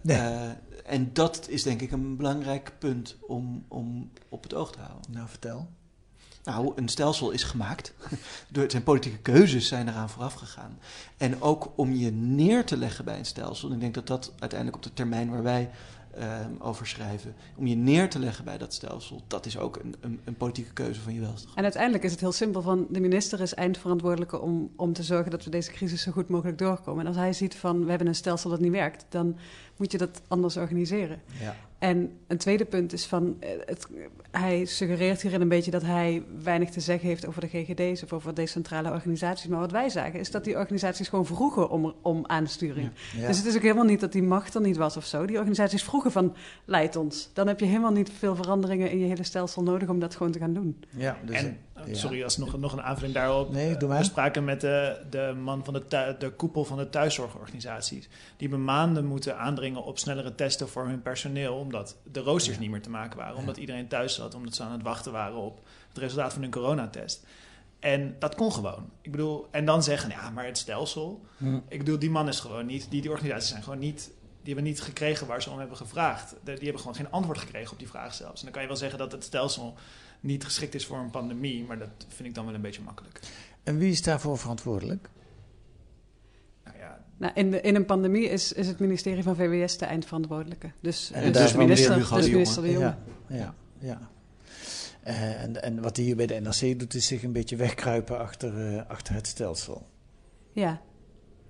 [0.00, 0.16] Nee.
[0.16, 0.50] Eh,
[0.84, 5.12] en dat is denk ik een belangrijk punt om, om op het oog te houden.
[5.12, 5.68] Nou, vertel.
[6.44, 7.94] Nou, een stelsel is gemaakt.
[8.52, 10.78] Door zijn politieke keuzes zijn eraan vooraf gegaan.
[11.16, 13.68] En ook om je neer te leggen bij een stelsel.
[13.68, 15.70] En ik denk dat dat uiteindelijk op de termijn waar wij
[16.16, 17.34] ehm, over schrijven.
[17.56, 20.72] Om je neer te leggen bij dat stelsel, dat is ook een, een, een politieke
[20.72, 21.48] keuze van je welste.
[21.54, 25.30] En uiteindelijk is het heel simpel van de minister is eindverantwoordelijke om, om te zorgen
[25.30, 27.00] dat we deze crisis zo goed mogelijk doorkomen.
[27.00, 29.36] En als hij ziet van we hebben een stelsel dat niet werkt, dan
[29.76, 31.20] moet je dat anders organiseren.
[31.40, 31.56] Ja.
[31.84, 33.86] En een tweede punt is van, eh, het,
[34.30, 38.12] hij suggereert hierin een beetje dat hij weinig te zeggen heeft over de GGD's of
[38.12, 39.46] over decentrale organisaties.
[39.46, 42.90] Maar wat wij zagen is dat die organisaties gewoon vroegen om, om aansturing.
[43.16, 43.26] Ja.
[43.26, 45.26] Dus het is ook helemaal niet dat die macht er niet was of zo.
[45.26, 47.30] Die organisaties vroegen van, leid ons.
[47.32, 50.32] Dan heb je helemaal niet veel veranderingen in je hele stelsel nodig om dat gewoon
[50.32, 50.84] te gaan doen.
[50.90, 51.94] Ja, dus, En, ja.
[51.94, 53.52] sorry, als nog, nog een aanvulling daarop.
[53.52, 53.98] Nee, doe maar.
[53.98, 58.08] We spraken met de, de man van de, de koepel van de thuiszorgorganisaties.
[58.36, 61.54] Die hebben maanden moeten aandringen op snellere testen voor hun personeel.
[61.54, 63.36] Omdat de roosters niet meer te maken waren.
[63.36, 64.34] Omdat iedereen thuis zat.
[64.34, 67.26] Omdat ze aan het wachten waren op het resultaat van hun coronatest.
[67.84, 68.90] En dat kon gewoon.
[69.00, 71.24] Ik bedoel, en dan zeggen, ja, maar het stelsel.
[71.36, 71.58] Hm.
[71.68, 74.10] Ik bedoel, die man is gewoon niet, die, die organisaties zijn gewoon niet,
[74.42, 76.34] die hebben niet gekregen waar ze om hebben gevraagd.
[76.44, 78.38] Die hebben gewoon geen antwoord gekregen op die vraag zelfs.
[78.38, 79.74] En dan kan je wel zeggen dat het stelsel
[80.24, 83.20] niet geschikt is voor een pandemie, maar dat vind ik dan wel een beetje makkelijk.
[83.62, 85.08] En wie is daarvoor verantwoordelijk?
[86.64, 89.84] Nou ja, Nou, in, de, in een pandemie is, is het ministerie van VWS de
[89.84, 90.70] eindverantwoordelijke.
[90.80, 92.84] Dus, En dus minister, dus de minister de Jonge.
[92.84, 94.10] Ja, ja, ja.
[95.02, 98.18] Eh, en, en wat hij hier bij de NRC doet, is zich een beetje wegkruipen
[98.18, 99.86] achter, eh, achter het stelsel.
[100.52, 100.80] Ja,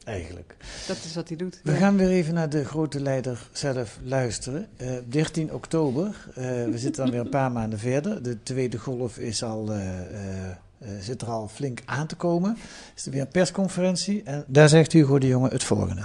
[0.04, 0.56] Eigenlijk.
[0.86, 1.60] dat is wat hij doet.
[1.62, 1.76] We Ja.
[1.76, 4.68] gaan weer even naar de grote leider zelf luisteren.
[4.76, 8.22] Eh 13 oktober, eh, we zitten dan weer een paar maanden verder.
[8.22, 12.56] De tweede golf is al, eh, eh, eh, zit er al flink aan te komen.
[12.96, 16.02] Is er weer een persconferentie en daar zegt Hugo de Jonge het volgende.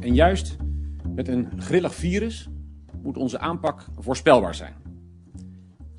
[0.00, 0.56] En juist
[1.14, 2.48] met een grillig virus
[3.02, 4.74] moet onze aanpak voorspelbaar zijn.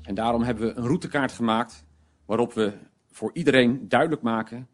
[0.02, 1.84] En daarom hebben we een routekaart gemaakt
[2.26, 2.72] waarop we
[3.12, 4.66] voor iedereen duidelijk maken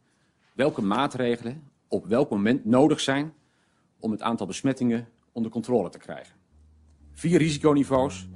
[0.55, 1.63] welke maatregelen
[1.95, 3.33] op welk moment nodig zijn
[3.99, 6.35] om het aantal besmettingen onder controle te krijgen.
[7.13, 8.29] Vier risiconiveaus,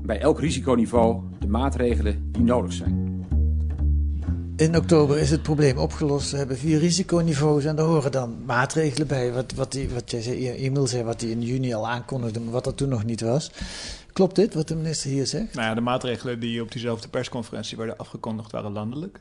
[0.00, 3.10] bij elk risiconiveau de maatregelen die nodig zijn.
[4.56, 6.30] In oktober is het probleem opgelost.
[6.30, 9.32] We hebben vier risiconiveaus en daar horen dan maatregelen bij.
[9.32, 12.52] Wat, wat, die, wat jij zei, Emil zei, wat hij in juni al aankondigde, maar
[12.52, 13.50] wat dat toen nog niet was.
[14.12, 15.54] Klopt dit, wat de minister hier zegt?
[15.54, 19.20] nou ja, de maatregelen die op diezelfde persconferentie werden afgekondigd waren landelijk.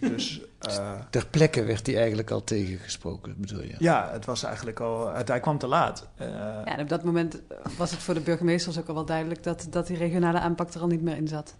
[0.00, 3.74] Dus eh, Ter plekke werd hij eigenlijk al tegengesproken, bedoel je?
[3.78, 6.08] ja, het was eigenlijk al, het, hij kwam te laat.
[6.16, 7.40] Eh, Ja, en op dat moment
[7.76, 10.80] was het voor de burgemeesters ook al wel duidelijk dat, dat die regionale aanpak er
[10.80, 11.54] al niet meer in zat.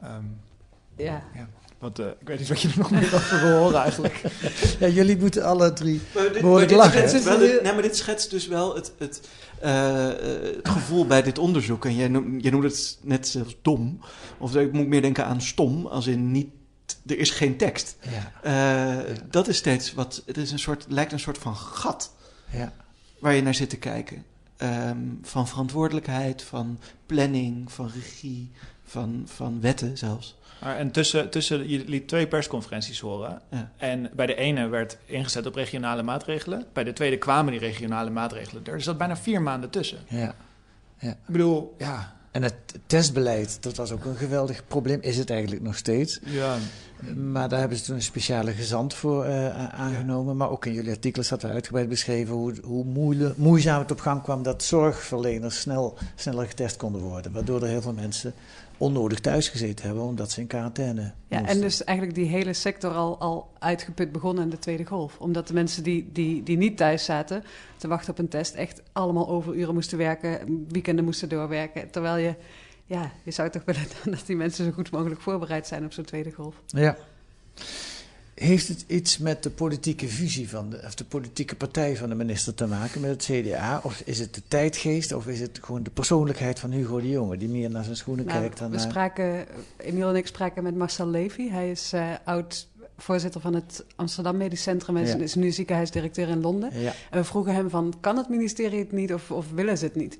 [0.00, 0.24] ehm,
[0.96, 1.22] Ja.
[1.78, 4.22] wat, eh, ik weet niet wat je er nog meer over wil horen eigenlijk.
[4.80, 7.24] Ja, jullie moeten alle drie Maar dit, maar dit lachen.
[7.24, 9.20] wel nee, maar dit schetst dus wel het, het,
[9.60, 11.84] eh, eh, het gevoel bij dit onderzoek.
[11.84, 14.00] En jij, noem, jij noemde het net zelfs dom.
[14.38, 16.48] Of ik moet meer denken aan stom, als in niet...
[17.06, 17.96] Er is geen tekst.
[18.00, 18.32] Ja,
[19.08, 20.22] Eh, Dat is steeds wat...
[20.26, 22.14] Het is een soort, lijkt een soort van gat
[22.50, 22.72] ja.
[23.18, 24.24] waar je naar zit te kijken.
[24.56, 28.50] Ehm, van verantwoordelijkheid, van planning, van regie,
[28.92, 30.36] van, van wetten zelfs.
[30.60, 33.40] Maar en tussen, tussen, je liet twee persconferenties horen.
[33.50, 33.70] Ja.
[33.76, 36.64] En bij de ene werd ingezet op regionale maatregelen.
[36.72, 38.80] Bij de tweede kwamen die regionale maatregelen er.
[38.80, 39.98] Zat bijna vier maanden tussen.
[40.08, 40.34] ja.
[41.00, 42.16] Ik bedoel, ja.
[42.30, 42.54] En het
[42.86, 44.98] testbeleid, dat was ook een geweldig probleem.
[45.00, 46.20] Is het eigenlijk nog steeds.
[46.24, 46.56] ja
[47.16, 50.36] Maar daar hebben ze toen een speciale gezant voor eh, aangenomen.
[50.36, 54.00] Maar ook in jullie artikelen staat er uitgebreid beschreven hoe, hoe moeile- moeizaam het op
[54.00, 57.32] gang kwam dat zorgverleners snel, sneller getest konden worden.
[57.32, 58.34] Waardoor er heel veel mensen
[58.82, 61.46] onnodig thuis gezeten hebben omdat ze in quarantaine Ja, moesten.
[61.56, 65.18] en dus eigenlijk die hele sector al, al uitgeput begonnen in de tweede golf.
[65.18, 67.44] Omdat de mensen die, die, die niet thuis zaten
[67.76, 71.90] te wachten op een test echt allemaal overuren moesten werken, weekenden moesten doorwerken.
[71.90, 72.34] Terwijl je,
[72.86, 73.82] ja, je zou toch willen
[74.16, 76.54] dat die mensen zo goed mogelijk voorbereid zijn op zo'n tweede golf.
[76.66, 76.96] Ja.
[78.42, 82.14] Heeft het iets met de politieke visie van de, of de politieke partij van de
[82.14, 83.80] minister te maken, met het CDA?
[83.82, 87.36] Of is het de tijdgeest, of is het gewoon de persoonlijkheid van Hugo de Jonge,
[87.36, 90.76] die meer naar zijn schoenen Nou, kijkt dan we spraken, Emiel en ik spraken met
[90.76, 91.48] Marcel Levy.
[91.48, 95.16] Hij is eh, oud voorzitter van het Amsterdam Medisch Centrum en Ja.
[95.16, 96.80] is nu ziekenhuisdirecteur in Londen.
[96.80, 99.84] Ja, En we vroegen hem van, kan het ministerie het niet of, of willen ze
[99.84, 100.18] het niet?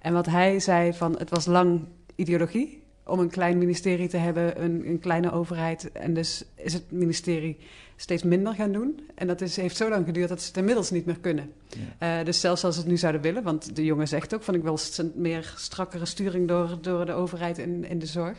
[0.00, 1.80] En wat hij zei van, het was lang
[2.14, 5.92] ideologie om een klein ministerie te hebben, een, een kleine overheid.
[5.92, 7.58] En dus is het ministerie
[7.96, 9.00] steeds minder gaan doen.
[9.14, 11.52] En dat is, heeft zo lang geduurd dat ze het inmiddels niet meer kunnen.
[11.98, 14.54] Eh, dus zelfs als ze het nu zouden willen, want de jongen zegt ook van
[14.54, 18.38] ik wil st- meer strakkere sturing door, door de overheid in, in de zorg.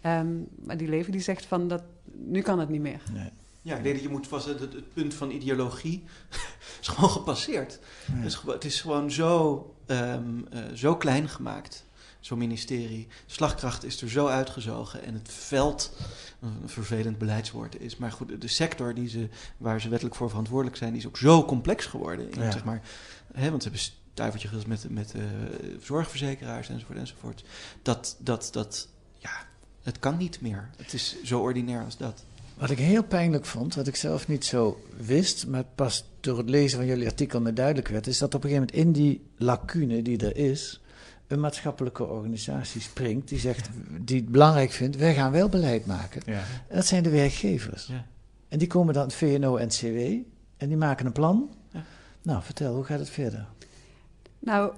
[0.00, 0.28] Ehm,
[0.64, 1.82] maar die leven die zegt van dat
[2.14, 3.00] nu kan het niet meer.
[3.12, 3.28] nee.
[3.64, 4.46] Ja, ik denk dat je moet vast...
[4.46, 6.02] Het, het punt van ideologie
[6.80, 7.78] is gewoon gepasseerd.
[8.06, 8.14] Ja.
[8.16, 11.84] Het, is, gewo- het is gewoon zo, ehm, eh, zo klein gemaakt,
[12.22, 13.06] zo'n ministerie.
[13.26, 15.92] Slagkracht is er zo uitgezogen en het veld,
[16.40, 20.76] een vervelend beleidswoord is, maar goed, de sector die ze, waar ze wettelijk voor verantwoordelijk
[20.76, 22.32] zijn, die is ook zo complex geworden.
[22.32, 22.50] In, Ja.
[22.50, 22.82] zeg maar,
[23.32, 25.22] hè, want ze hebben s- duiveltje gehad met, met uh,
[25.80, 27.44] zorgverzekeraars enzovoort enzovoort.
[27.82, 29.30] Dat, dat, dat, ja,
[29.82, 30.70] het kan niet meer.
[30.76, 32.24] Het is zo ordinair als dat.
[32.54, 36.48] Wat ik heel pijnlijk vond, wat ik zelf niet zo wist, maar pas door het
[36.48, 39.26] lezen van jullie artikel me duidelijk werd, is dat op een gegeven moment in die
[39.36, 40.80] lacune die er is,
[41.32, 43.68] een maatschappelijke organisatie springt die zegt,
[44.00, 46.22] die het belangrijk vindt, wij gaan wel beleid maken.
[46.26, 46.42] Ja.
[46.68, 47.86] Dat zijn de werkgevers.
[47.86, 48.04] Ja.
[48.48, 49.96] En die komen dan het VNO-NCW
[50.56, 51.50] en die maken een plan.
[51.70, 51.84] Ja.
[52.22, 53.46] Nou, vertel, hoe gaat het verder?
[54.44, 54.72] Nou,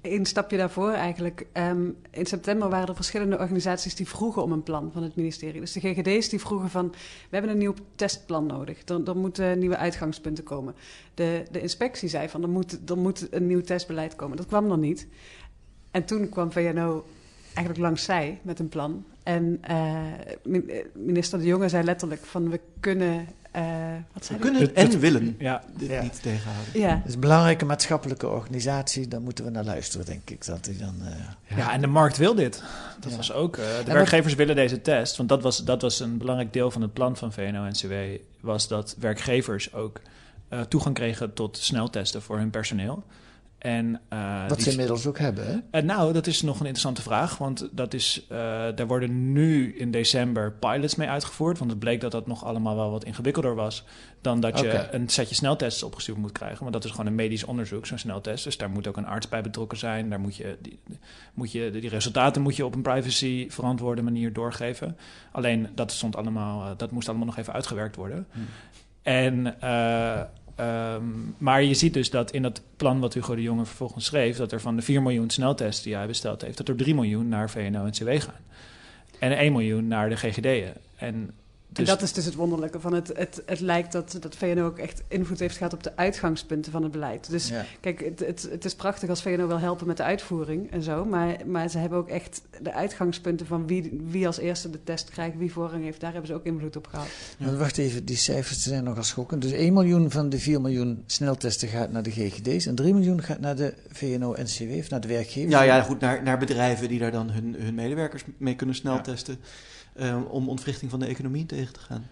[0.00, 1.46] een stapje daarvoor eigenlijk.
[1.52, 5.60] Um, in september waren er verschillende organisaties die vroegen om een plan van het ministerie.
[5.60, 6.96] Dus de GGD's die vroegen van, we
[7.30, 8.88] hebben een nieuw testplan nodig.
[8.88, 10.74] Er, er moeten nieuwe uitgangspunten komen.
[11.14, 14.36] De, de inspectie zei van, er moet, er moet een nieuw testbeleid komen.
[14.36, 15.06] Dat kwam er niet.
[15.96, 17.06] En toen kwam VNO
[17.44, 19.04] eigenlijk langs zij met een plan.
[19.22, 23.62] En uh, minister De Jonge zei letterlijk van, we kunnen uh,
[24.12, 25.64] wat we kunnen en willen ja.
[25.76, 26.02] dit ja.
[26.02, 26.80] niet tegenhouden.
[26.80, 26.96] Ja.
[26.96, 30.46] Het is een belangrijke maatschappelijke organisatie, daar moeten we naar luisteren, denk ik.
[30.46, 31.72] Dat dan, uh, ja.
[31.72, 32.62] en de markt wil dit.
[33.00, 35.16] Dat was ook, uh, de werkgevers willen deze test.
[35.16, 37.92] Want dat was, dat was een belangrijk deel van het plan van VNO-NCW,
[38.40, 40.00] was dat werkgevers ook
[40.68, 43.04] toegang kregen tot sneltesten voor hun personeel.
[43.58, 45.80] En, uh, Wat ze inmiddels ook hebben, hè?
[45.80, 47.38] Uh, nou, dat is nog een interessante vraag.
[47.38, 48.38] Want dat is, uh,
[48.74, 51.58] daar worden nu in december pilots mee uitgevoerd.
[51.58, 53.84] Want het bleek dat dat nog allemaal wel wat ingewikkelder was...
[54.20, 56.60] dan dat je een setje sneltests opgestuurd moet krijgen.
[56.60, 58.44] Want dat is gewoon een medisch onderzoek, zo'n sneltest.
[58.44, 60.10] Dus daar moet ook een arts bij betrokken zijn.
[60.10, 60.78] Daar moet je die,
[61.34, 64.96] moet je, die resultaten moet je op een privacy verantwoorde manier doorgeven.
[65.32, 68.26] Alleen, dat, stond allemaal, dat moest allemaal nog even uitgewerkt worden.
[68.32, 68.46] Hmm.
[69.02, 69.54] En...
[70.60, 74.36] Um, maar je ziet dus dat in dat plan wat Hugo de Jonge vervolgens schreef,
[74.36, 77.28] dat er van de 4 miljoen sneltests die hij besteld heeft, dat er 3 miljoen
[77.28, 78.40] naar VNO en CW gaan.
[79.18, 80.74] En 1 miljoen naar de GGD'en.
[80.96, 81.30] En
[81.68, 81.88] dus...
[81.88, 83.10] En dat is dus het wonderlijke van het.
[83.14, 86.82] Het, het lijkt dat, dat VNO ook echt invloed heeft gehad op de uitgangspunten van
[86.82, 87.30] het beleid.
[87.30, 90.82] Dus kijk, het, het, het, is prachtig als VNO wil helpen met de uitvoering en
[90.82, 91.04] zo.
[91.04, 95.10] Maar, maar ze hebben ook echt de uitgangspunten van wie, wie als eerste de test
[95.10, 96.00] krijgt, wie voorrang heeft.
[96.00, 97.06] Daar hebben ze ook invloed op gehad.
[97.38, 97.56] Ja.
[97.56, 99.42] Wacht even, die cijfers zijn nogal schokkend.
[99.42, 103.22] Dus 1 miljoen van de 4 miljoen sneltesten gaat naar de GGD's en 3 miljoen
[103.22, 105.52] gaat naar de VNO-NCW of naar de werkgevers.
[105.52, 109.38] Ja, ja, goed, naar, naar bedrijven die daar dan hun, hun medewerkers mee kunnen sneltesten.
[109.98, 112.06] Ehm, om ontwrichting van de economie tegen te gaan.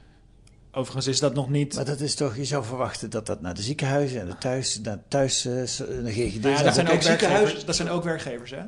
[0.73, 1.75] Overigens is dat nog niet.
[1.75, 4.81] Maar dat is toch, je zou verwachten dat dat naar de ziekenhuizen en de thuis,
[4.81, 6.43] naar thuis uh, de GGD.
[6.43, 8.63] Nou ja, dat, zijn ook werkgevers, dat zijn ook werkgevers, hè?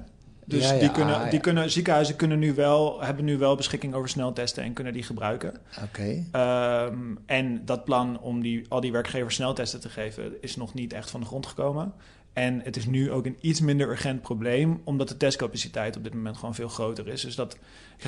[0.48, 4.08] Dus die kunnen, ah, die kunnen, ziekenhuizen kunnen nu wel, hebben nu wel beschikking over
[4.08, 5.54] sneltesten en kunnen die gebruiken.
[5.82, 6.24] Oké.
[6.32, 10.92] Ehm, en dat plan om die, al die werkgevers sneltesten te geven is nog niet
[10.92, 11.92] echt van de grond gekomen.
[12.36, 16.14] En het is nu ook een iets minder urgent probleem, omdat de testcapaciteit op dit
[16.14, 17.20] moment gewoon veel groter is.
[17.20, 17.56] Dus dat,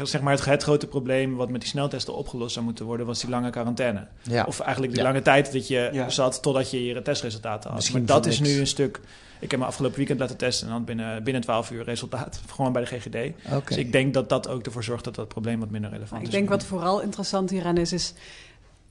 [0.03, 3.21] zeg maar, het, het grote probleem wat met die sneltesten opgelost zou moeten worden, was
[3.21, 4.07] die lange quarantaine.
[4.23, 4.45] Ja.
[4.45, 7.91] Of eigenlijk die lange tijd dat je zat totdat je je testresultaten had.
[7.91, 9.01] maar dat is nu een stuk.
[9.41, 12.41] Ik heb me afgelopen weekend laten testen en dan binnen, binnen 12 uur resultaat.
[12.55, 13.45] Gewoon bij de GGD.
[13.47, 13.63] Okay.
[13.65, 16.27] Dus ik denk dat dat ook ervoor zorgt dat dat probleem wat minder relevant is.
[16.27, 18.15] Ik denk wat vooral interessant hieraan is, is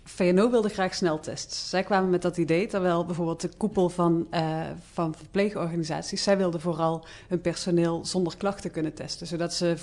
[0.07, 1.69] VNO wilde graag sneltests.
[1.69, 4.61] Zij kwamen met dat idee, terwijl bijvoorbeeld de koepel van, uh,
[4.93, 6.23] van verpleegorganisaties...
[6.23, 9.27] zij wilden vooral hun personeel zonder klachten kunnen testen...
[9.27, 9.75] zodat ze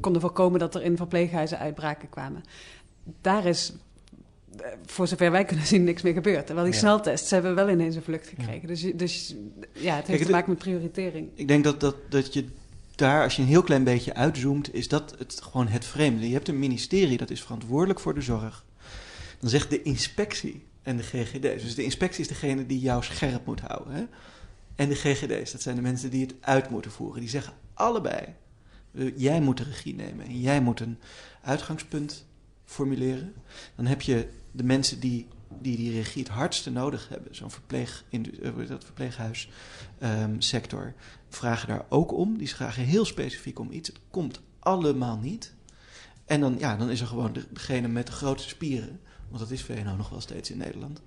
[0.00, 2.44] konden voorkomen dat er in verpleeghuizen uitbraken kwamen.
[3.20, 3.72] Daar is,
[4.56, 6.46] eh, voor zover wij kunnen zien, niks meer gebeurd.
[6.46, 8.68] Terwijl die sneltests hebben wel ineens een vlucht gekregen.
[8.68, 9.34] Dus, dus
[9.72, 11.28] ja, het heeft te maken met prioritering.
[11.34, 12.44] Ik denk dat, dat, dat je
[12.94, 14.74] daar, als je een heel klein beetje uitzoomt...
[14.74, 16.28] is dat het, gewoon het vreemde.
[16.28, 18.66] Je hebt een ministerie dat is verantwoordelijk voor de zorg...
[19.38, 21.62] Dan zegt de inspectie en de GGD's.
[21.62, 23.94] Dus de inspectie is degene die jou scherp moet houden.
[23.94, 24.04] Hè?
[24.74, 27.20] En de GGD's, dat zijn de mensen die het uit moeten voeren.
[27.20, 28.34] Die zeggen allebei:
[29.16, 30.98] jij moet de regie nemen en jij moet een
[31.42, 32.26] uitgangspunt
[32.64, 33.34] formuleren.
[33.74, 35.26] Dan heb je de mensen die
[35.60, 38.22] die, die regie het hardste nodig hebben, zo'n verpleeg, eh,
[38.68, 40.94] dat verpleeghuissector, um,
[41.28, 42.38] vragen daar ook om.
[42.38, 43.88] Die vragen heel specifiek om iets.
[43.88, 45.54] Het komt allemaal niet.
[46.24, 49.62] En dan, ja, dan is er gewoon degene met de grootste spieren want dat is
[49.62, 51.00] VNO nog wel steeds in Nederland,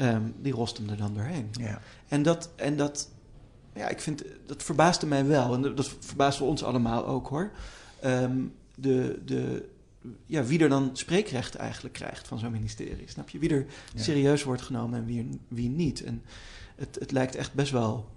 [0.00, 1.48] um, die rost hem er dan doorheen.
[1.52, 1.80] Ja.
[2.08, 3.10] En, dat, en dat,
[3.74, 5.54] ja, ik vind, dat verbaasde mij wel.
[5.54, 7.50] En dat verbaasde ons allemaal ook hoor.
[8.04, 9.68] Um, de, de,
[10.26, 13.08] ja, wie er dan spreekrecht eigenlijk krijgt van zo'n ministerie.
[13.08, 13.38] Snap je?
[13.38, 16.04] Wie er serieus wordt genomen en wie, wie niet.
[16.04, 16.22] En
[16.76, 18.08] het, het lijkt echt best wel.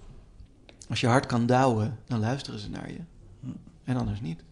[0.90, 3.00] Als je hard kan douwen, dan luisteren ze naar je.
[3.40, 3.48] Hm.
[3.84, 4.44] En anders niet.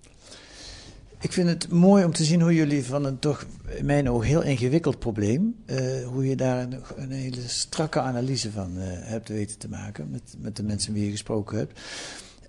[1.22, 4.28] Ik vind het mooi om te zien hoe jullie van een toch in mijn ogen
[4.28, 9.30] heel ingewikkeld probleem, uh, hoe je daar een, een, hele strakke analyse van uh, hebt
[9.30, 11.80] weten te maken met, met de mensen wie je gesproken hebt.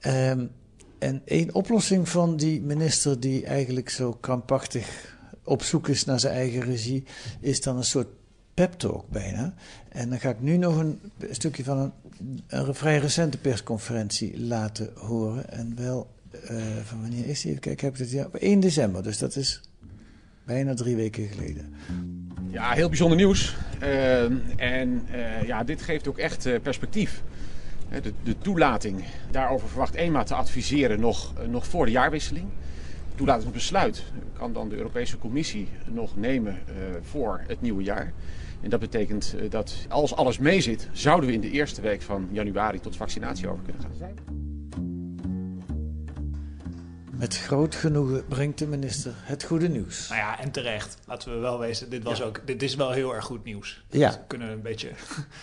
[0.06, 0.50] Um,
[0.98, 6.34] en één oplossing van die minister die eigenlijk zo krampachtig op zoek is naar zijn
[6.34, 7.04] eigen regie,
[7.40, 8.08] is dan een soort
[8.54, 9.54] pep talk bijna.
[9.88, 11.92] En dan ga ik nu nog een stukje van een,
[12.46, 15.50] een vrij recente persconferentie laten horen.
[15.50, 17.58] En wel, eh, van wanneer is die?
[17.58, 19.02] Kijken, heb het ja, op 1 december.
[19.02, 19.60] Dus dat is
[20.44, 21.74] bijna drie weken geleden.
[22.50, 23.56] Ja, heel bijzonder nieuws.
[23.82, 24.22] Uh,
[24.56, 27.22] en uh, ja, dit geeft ook echt perspectief.
[28.02, 32.46] De, de, toelating, daarover verwacht EMA te adviseren nog, nog voor de jaarwisseling.
[33.14, 36.58] Toelatingsbesluit kan dan de Europese Commissie nog nemen
[37.02, 38.12] voor het nieuwe jaar.
[38.60, 42.80] En dat betekent dat als alles meezit, zouden we in de eerste week van januari
[42.80, 44.41] tot vaccinatie over kunnen gaan.
[47.22, 50.08] Met groot genoegen brengt de minister het goede nieuws.
[50.08, 50.96] Nou ja, en terecht.
[51.06, 53.84] Laten we wel wezen, dit, was ook, dit is wel heel erg goed nieuws.
[53.90, 54.06] Ja.
[54.06, 54.90] Dus we kunnen een beetje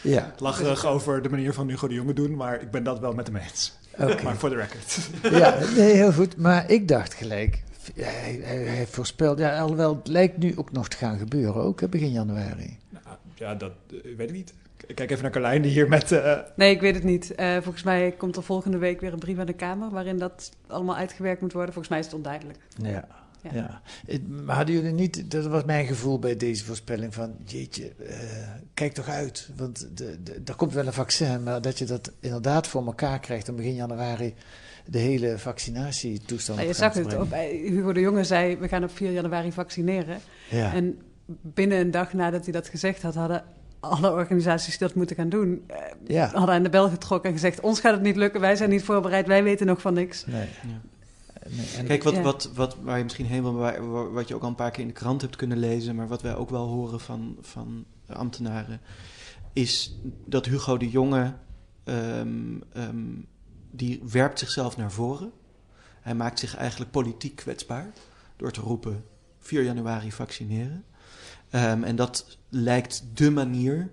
[0.02, 0.34] ja.
[0.38, 3.28] lacherig over de manier van Hugo de Jonge doen, maar ik ben dat wel met
[3.28, 3.78] hem eens.
[3.98, 4.24] Okay.
[4.24, 4.98] maar voor de record.
[5.40, 6.38] Ja, nee, heel goed.
[6.38, 7.64] Maar ik dacht gelijk,
[7.96, 11.82] hij, hij, hij voorspelt, ja, alhoewel het lijkt nu ook nog te gaan gebeuren, ook
[11.82, 12.78] hè, begin januari.
[12.90, 14.54] Nou, ja, dat uh, weet ik niet.
[14.94, 16.12] Kijk even naar Carlijn, die hier met...
[16.12, 16.38] Uh...
[16.56, 17.34] Nee, ik weet het niet.
[17.40, 19.90] Uh, volgens mij komt er volgende week weer een brief aan de Kamer...
[19.90, 21.74] waarin dat allemaal uitgewerkt moet worden.
[21.74, 22.58] Volgens mij is het onduidelijk.
[22.78, 23.08] Ja,
[23.42, 23.52] ja.
[23.54, 23.82] ja.
[24.28, 25.32] Maar hadden jullie niet...
[25.32, 27.36] Dat was mijn gevoel bij deze voorspelling van...
[27.46, 28.14] Jeetje, uh,
[28.74, 29.50] kijk toch uit.
[29.56, 33.20] Want de, de, er komt wel een vaccin, maar dat je dat inderdaad voor elkaar
[33.20, 33.50] krijgt...
[33.50, 34.34] om begin januari
[34.86, 38.58] de hele vaccinatietoestand nou, Je zag het, op, Hugo de Jonge zei...
[38.58, 40.20] we gaan op 4 januari vaccineren.
[40.50, 40.74] Ja.
[40.74, 43.16] En binnen een dag nadat hij dat gezegd had...
[43.16, 43.44] hadden
[43.80, 46.30] alle organisaties die dat moeten gaan doen, eh, ja.
[46.34, 48.84] hadden aan de bel getrokken en gezegd: ons gaat het niet lukken, wij zijn niet
[48.84, 50.26] voorbereid, wij weten nog van niks.
[50.26, 50.48] Nee.
[50.64, 50.82] Ja.
[51.50, 52.22] Nee, Kijk, wat, ja.
[52.22, 54.82] wat, wat, waar je misschien heen wil, waar, wat je ook al een paar keer
[54.82, 58.82] in de krant hebt kunnen lezen, maar wat wij ook wel horen van, van ambtenaren,
[59.54, 61.34] is dat Hugo de Jonge,
[61.84, 63.28] um, um,
[63.72, 65.32] die werpt zichzelf naar voren.
[66.02, 67.90] Hij maakt zich eigenlijk politiek kwetsbaar
[68.36, 69.04] door te roepen
[69.40, 70.84] 4 januari vaccineren.
[71.52, 73.90] Um, en dat lijkt de manier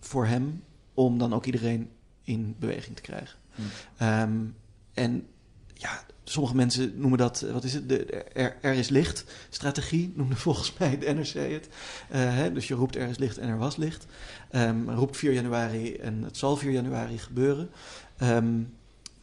[0.00, 0.62] voor hem
[0.94, 1.90] om dan ook iedereen
[2.22, 3.38] in beweging te krijgen.
[3.54, 4.08] Hmm.
[4.08, 4.54] Um,
[4.94, 5.26] en
[5.74, 10.36] ja, sommige mensen noemen dat, wat is het, de, er, er is licht strategie, noemde
[10.46, 11.68] volgens mij de NRC het.
[11.68, 14.06] Uh, hè, dus je roept er is licht en er was licht.
[14.52, 17.70] Um, roept 4 januari en het zal 4 januari gebeuren.
[18.22, 18.76] Um,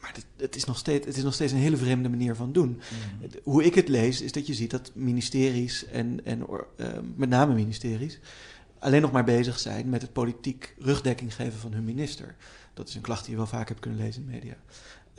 [0.05, 2.51] maar dit, het, is nog steeds, het is nog steeds een hele vreemde manier van
[2.51, 2.69] doen.
[2.69, 3.29] Mm.
[3.43, 6.45] Hoe ik het lees, is dat je ziet dat ministeries en, en
[6.77, 8.19] uh, met name ministeries
[8.79, 12.35] alleen nog maar bezig zijn met het politiek rugdekking geven van hun minister.
[12.73, 14.55] Dat is een klacht die je wel vaak hebt kunnen lezen in de media.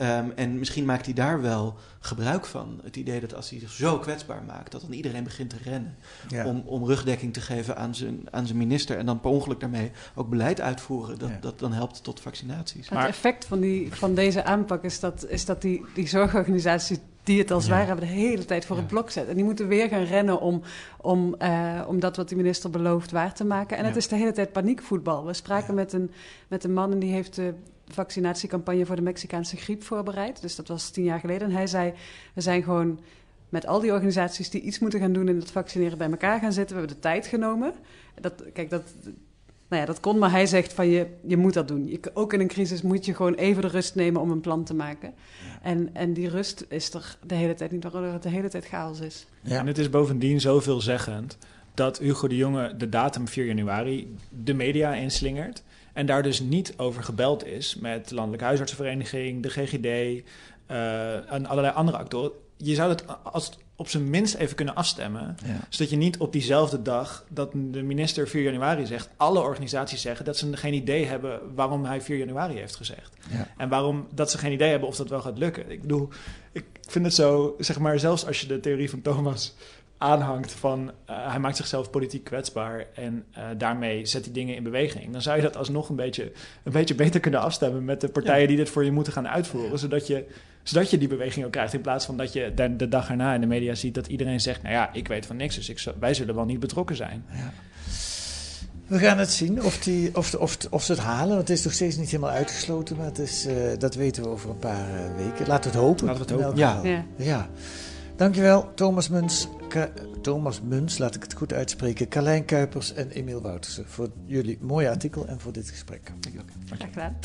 [0.00, 2.80] Um, en misschien maakt hij daar wel gebruik van.
[2.82, 5.96] Het idee dat als hij zich zo kwetsbaar maakt, dat dan iedereen begint te rennen.
[6.28, 6.46] Ja.
[6.46, 8.98] Om, om rugdekking te geven aan zijn, aan zijn minister.
[8.98, 11.18] En dan per ongeluk daarmee ook beleid uitvoeren.
[11.18, 11.38] Dat, Ja.
[11.40, 12.88] dat dan helpt tot vaccinaties.
[12.88, 17.38] Het effect van, die, van deze aanpak is dat, is dat die, die zorgorganisaties die
[17.38, 19.30] het al zwaar hebben, de hele tijd voor het blok zetten.
[19.30, 20.62] En die moeten weer gaan rennen om,
[21.00, 23.76] om, uh, om dat wat de minister belooft waar te maken.
[23.76, 23.98] En het Ja.
[23.98, 25.24] is de hele tijd paniekvoetbal.
[25.24, 26.11] We spraken met, een,
[26.48, 27.54] met een man en die heeft de
[27.88, 30.40] vaccinatiecampagne voor de Mexicaanse griep voorbereid.
[30.40, 31.49] Dus dat was tien jaar geleden.
[31.49, 31.92] En hij zei,
[32.35, 33.01] we zijn gewoon
[33.49, 36.53] met al die organisaties die iets moeten gaan doen in het vaccineren bij elkaar gaan
[36.53, 36.75] zitten.
[36.77, 37.72] We hebben de tijd genomen.
[38.20, 38.83] Dat, kijk, dat,
[39.68, 41.88] nou ja, dat kon, maar hij zegt van je, je moet dat doen.
[41.88, 44.64] Je, ook in een crisis moet je gewoon even de rust nemen om een plan
[44.64, 45.14] te maken.
[45.62, 48.66] En, en die rust is er de hele tijd niet, waardoor het de hele tijd
[48.66, 49.27] chaos is.
[49.40, 49.59] Ja.
[49.59, 51.38] En het is bovendien zoveelzeggend
[51.75, 55.62] dat Hugo de Jonge de datum 4 januari de media inslingert.
[55.96, 61.46] En daar dus niet over gebeld is met de Landelijke Huisartsenvereniging, de GGD uh, en
[61.46, 62.30] allerlei andere actoren.
[62.56, 65.37] Je zou het als op zijn minst even kunnen afstemmen.
[65.44, 65.59] Ja.
[65.68, 70.24] Zodat je niet op diezelfde dag dat de minister 4 januari zegt, alle organisaties zeggen
[70.24, 73.16] dat ze geen idee hebben waarom hij 4 januari heeft gezegd.
[73.30, 73.48] Ja.
[73.56, 75.70] En waarom dat ze geen idee hebben of dat wel gaat lukken.
[75.70, 76.09] Ik bedoel,
[76.52, 79.54] ik vind het zo, zeg maar, zelfs als je de theorie van Thomas
[79.98, 84.62] aanhangt van uh, hij maakt zichzelf politiek kwetsbaar en uh, daarmee zet hij dingen in
[84.62, 85.12] beweging.
[85.12, 86.32] Dan zou je dat alsnog een beetje,
[86.62, 88.46] een beetje beter kunnen afstemmen met de partijen ja.
[88.46, 89.78] die dit voor je moeten gaan uitvoeren.
[89.78, 90.24] Zodat je,
[90.62, 91.72] zodat je die beweging ook krijgt.
[91.72, 94.40] In plaats van dat je de, de dag erna in de media ziet dat iedereen
[94.40, 97.24] zegt, nou ja, ik weet van niks, dus ik, wij zullen wel niet betrokken zijn.
[97.32, 97.52] Ja.
[98.87, 101.37] We gaan het zien of, die, of, of, of ze het halen.
[101.37, 102.96] Want het is nog steeds niet helemaal uitgesloten.
[102.96, 105.46] Maar het is, uh, dat weten we over een paar uh, weken.
[105.46, 106.06] Laten we het hopen.
[106.06, 106.59] Laten we het hopen.
[106.59, 106.80] Ja.
[106.82, 107.04] Ja.
[107.16, 107.48] ja.
[108.16, 109.90] Dankjewel, Thomas Muns, Ka
[110.22, 114.88] Thomas Muns, laat ik het goed uitspreken, Carlijn Kuipers en Emiel Woutersen voor jullie mooie
[114.91, 116.12] artikel en voor dit gesprek.
[116.20, 116.45] Dankjewel.
[116.66, 117.16] Graag gedaan.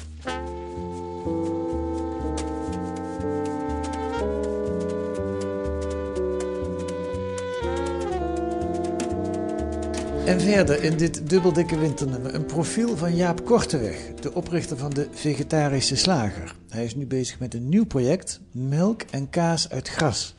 [10.26, 15.08] En verder in dit dubbeldikke winternummer een profiel van Jaap Korteweg, de oprichter van de
[15.12, 16.56] Vegetarische Slager.
[16.70, 20.36] Hij is nu bezig met een nieuw project, melk en kaas uit gras.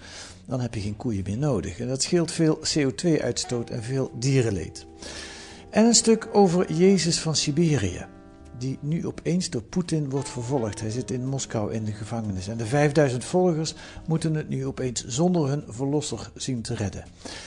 [0.47, 4.87] Dan heb je geen koeien meer nodig en dat scheelt veel CO2-uitstoot en veel dierenleed.
[5.71, 8.07] En een stuk over Jezus van Siberië,
[8.59, 10.81] die nu opeens door Poetin wordt vervolgd.
[10.81, 13.75] Hij zit in Moskou in de gevangenis en de 5000 volgers
[14.07, 17.05] moeten het nu opeens zonder hun verlosser zien te redden.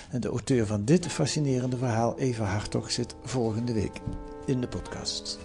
[0.09, 4.01] En de auteur van dit fascinerende verhaal, Eva Hartog, zit volgende week
[4.45, 5.39] in de podcast.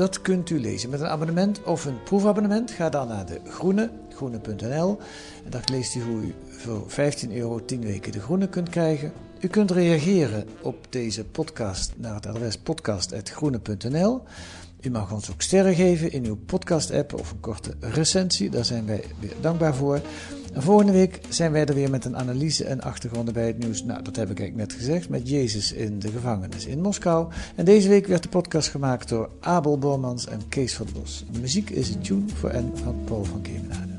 [0.00, 2.70] Dat kunt u lezen met een abonnement of een proefabonnement.
[2.70, 4.98] Ga dan naar de Groene, groene.nl.
[5.44, 9.12] En daar leest u hoe u voor 15 euro 10 weken de Groene kunt krijgen.
[9.40, 14.22] U kunt reageren op deze podcast naar het adres podcast.groene.nl.
[14.80, 18.50] U mag ons ook sterren geven in uw podcast-app of een korte recensie.
[18.50, 20.00] Daar zijn wij weer dankbaar voor.
[20.52, 23.84] En volgende week zijn wij er weer met een analyse en achtergronden bij het nieuws.
[23.84, 27.28] Nou, dat heb ik eigenlijk net gezegd, met Jezus in de gevangenis in Moskou.
[27.54, 31.24] En deze week werd de podcast gemaakt door Abel Bormans en Kees van Bos.
[31.30, 33.89] De muziek is een tune voor N van Paul van Kemenade.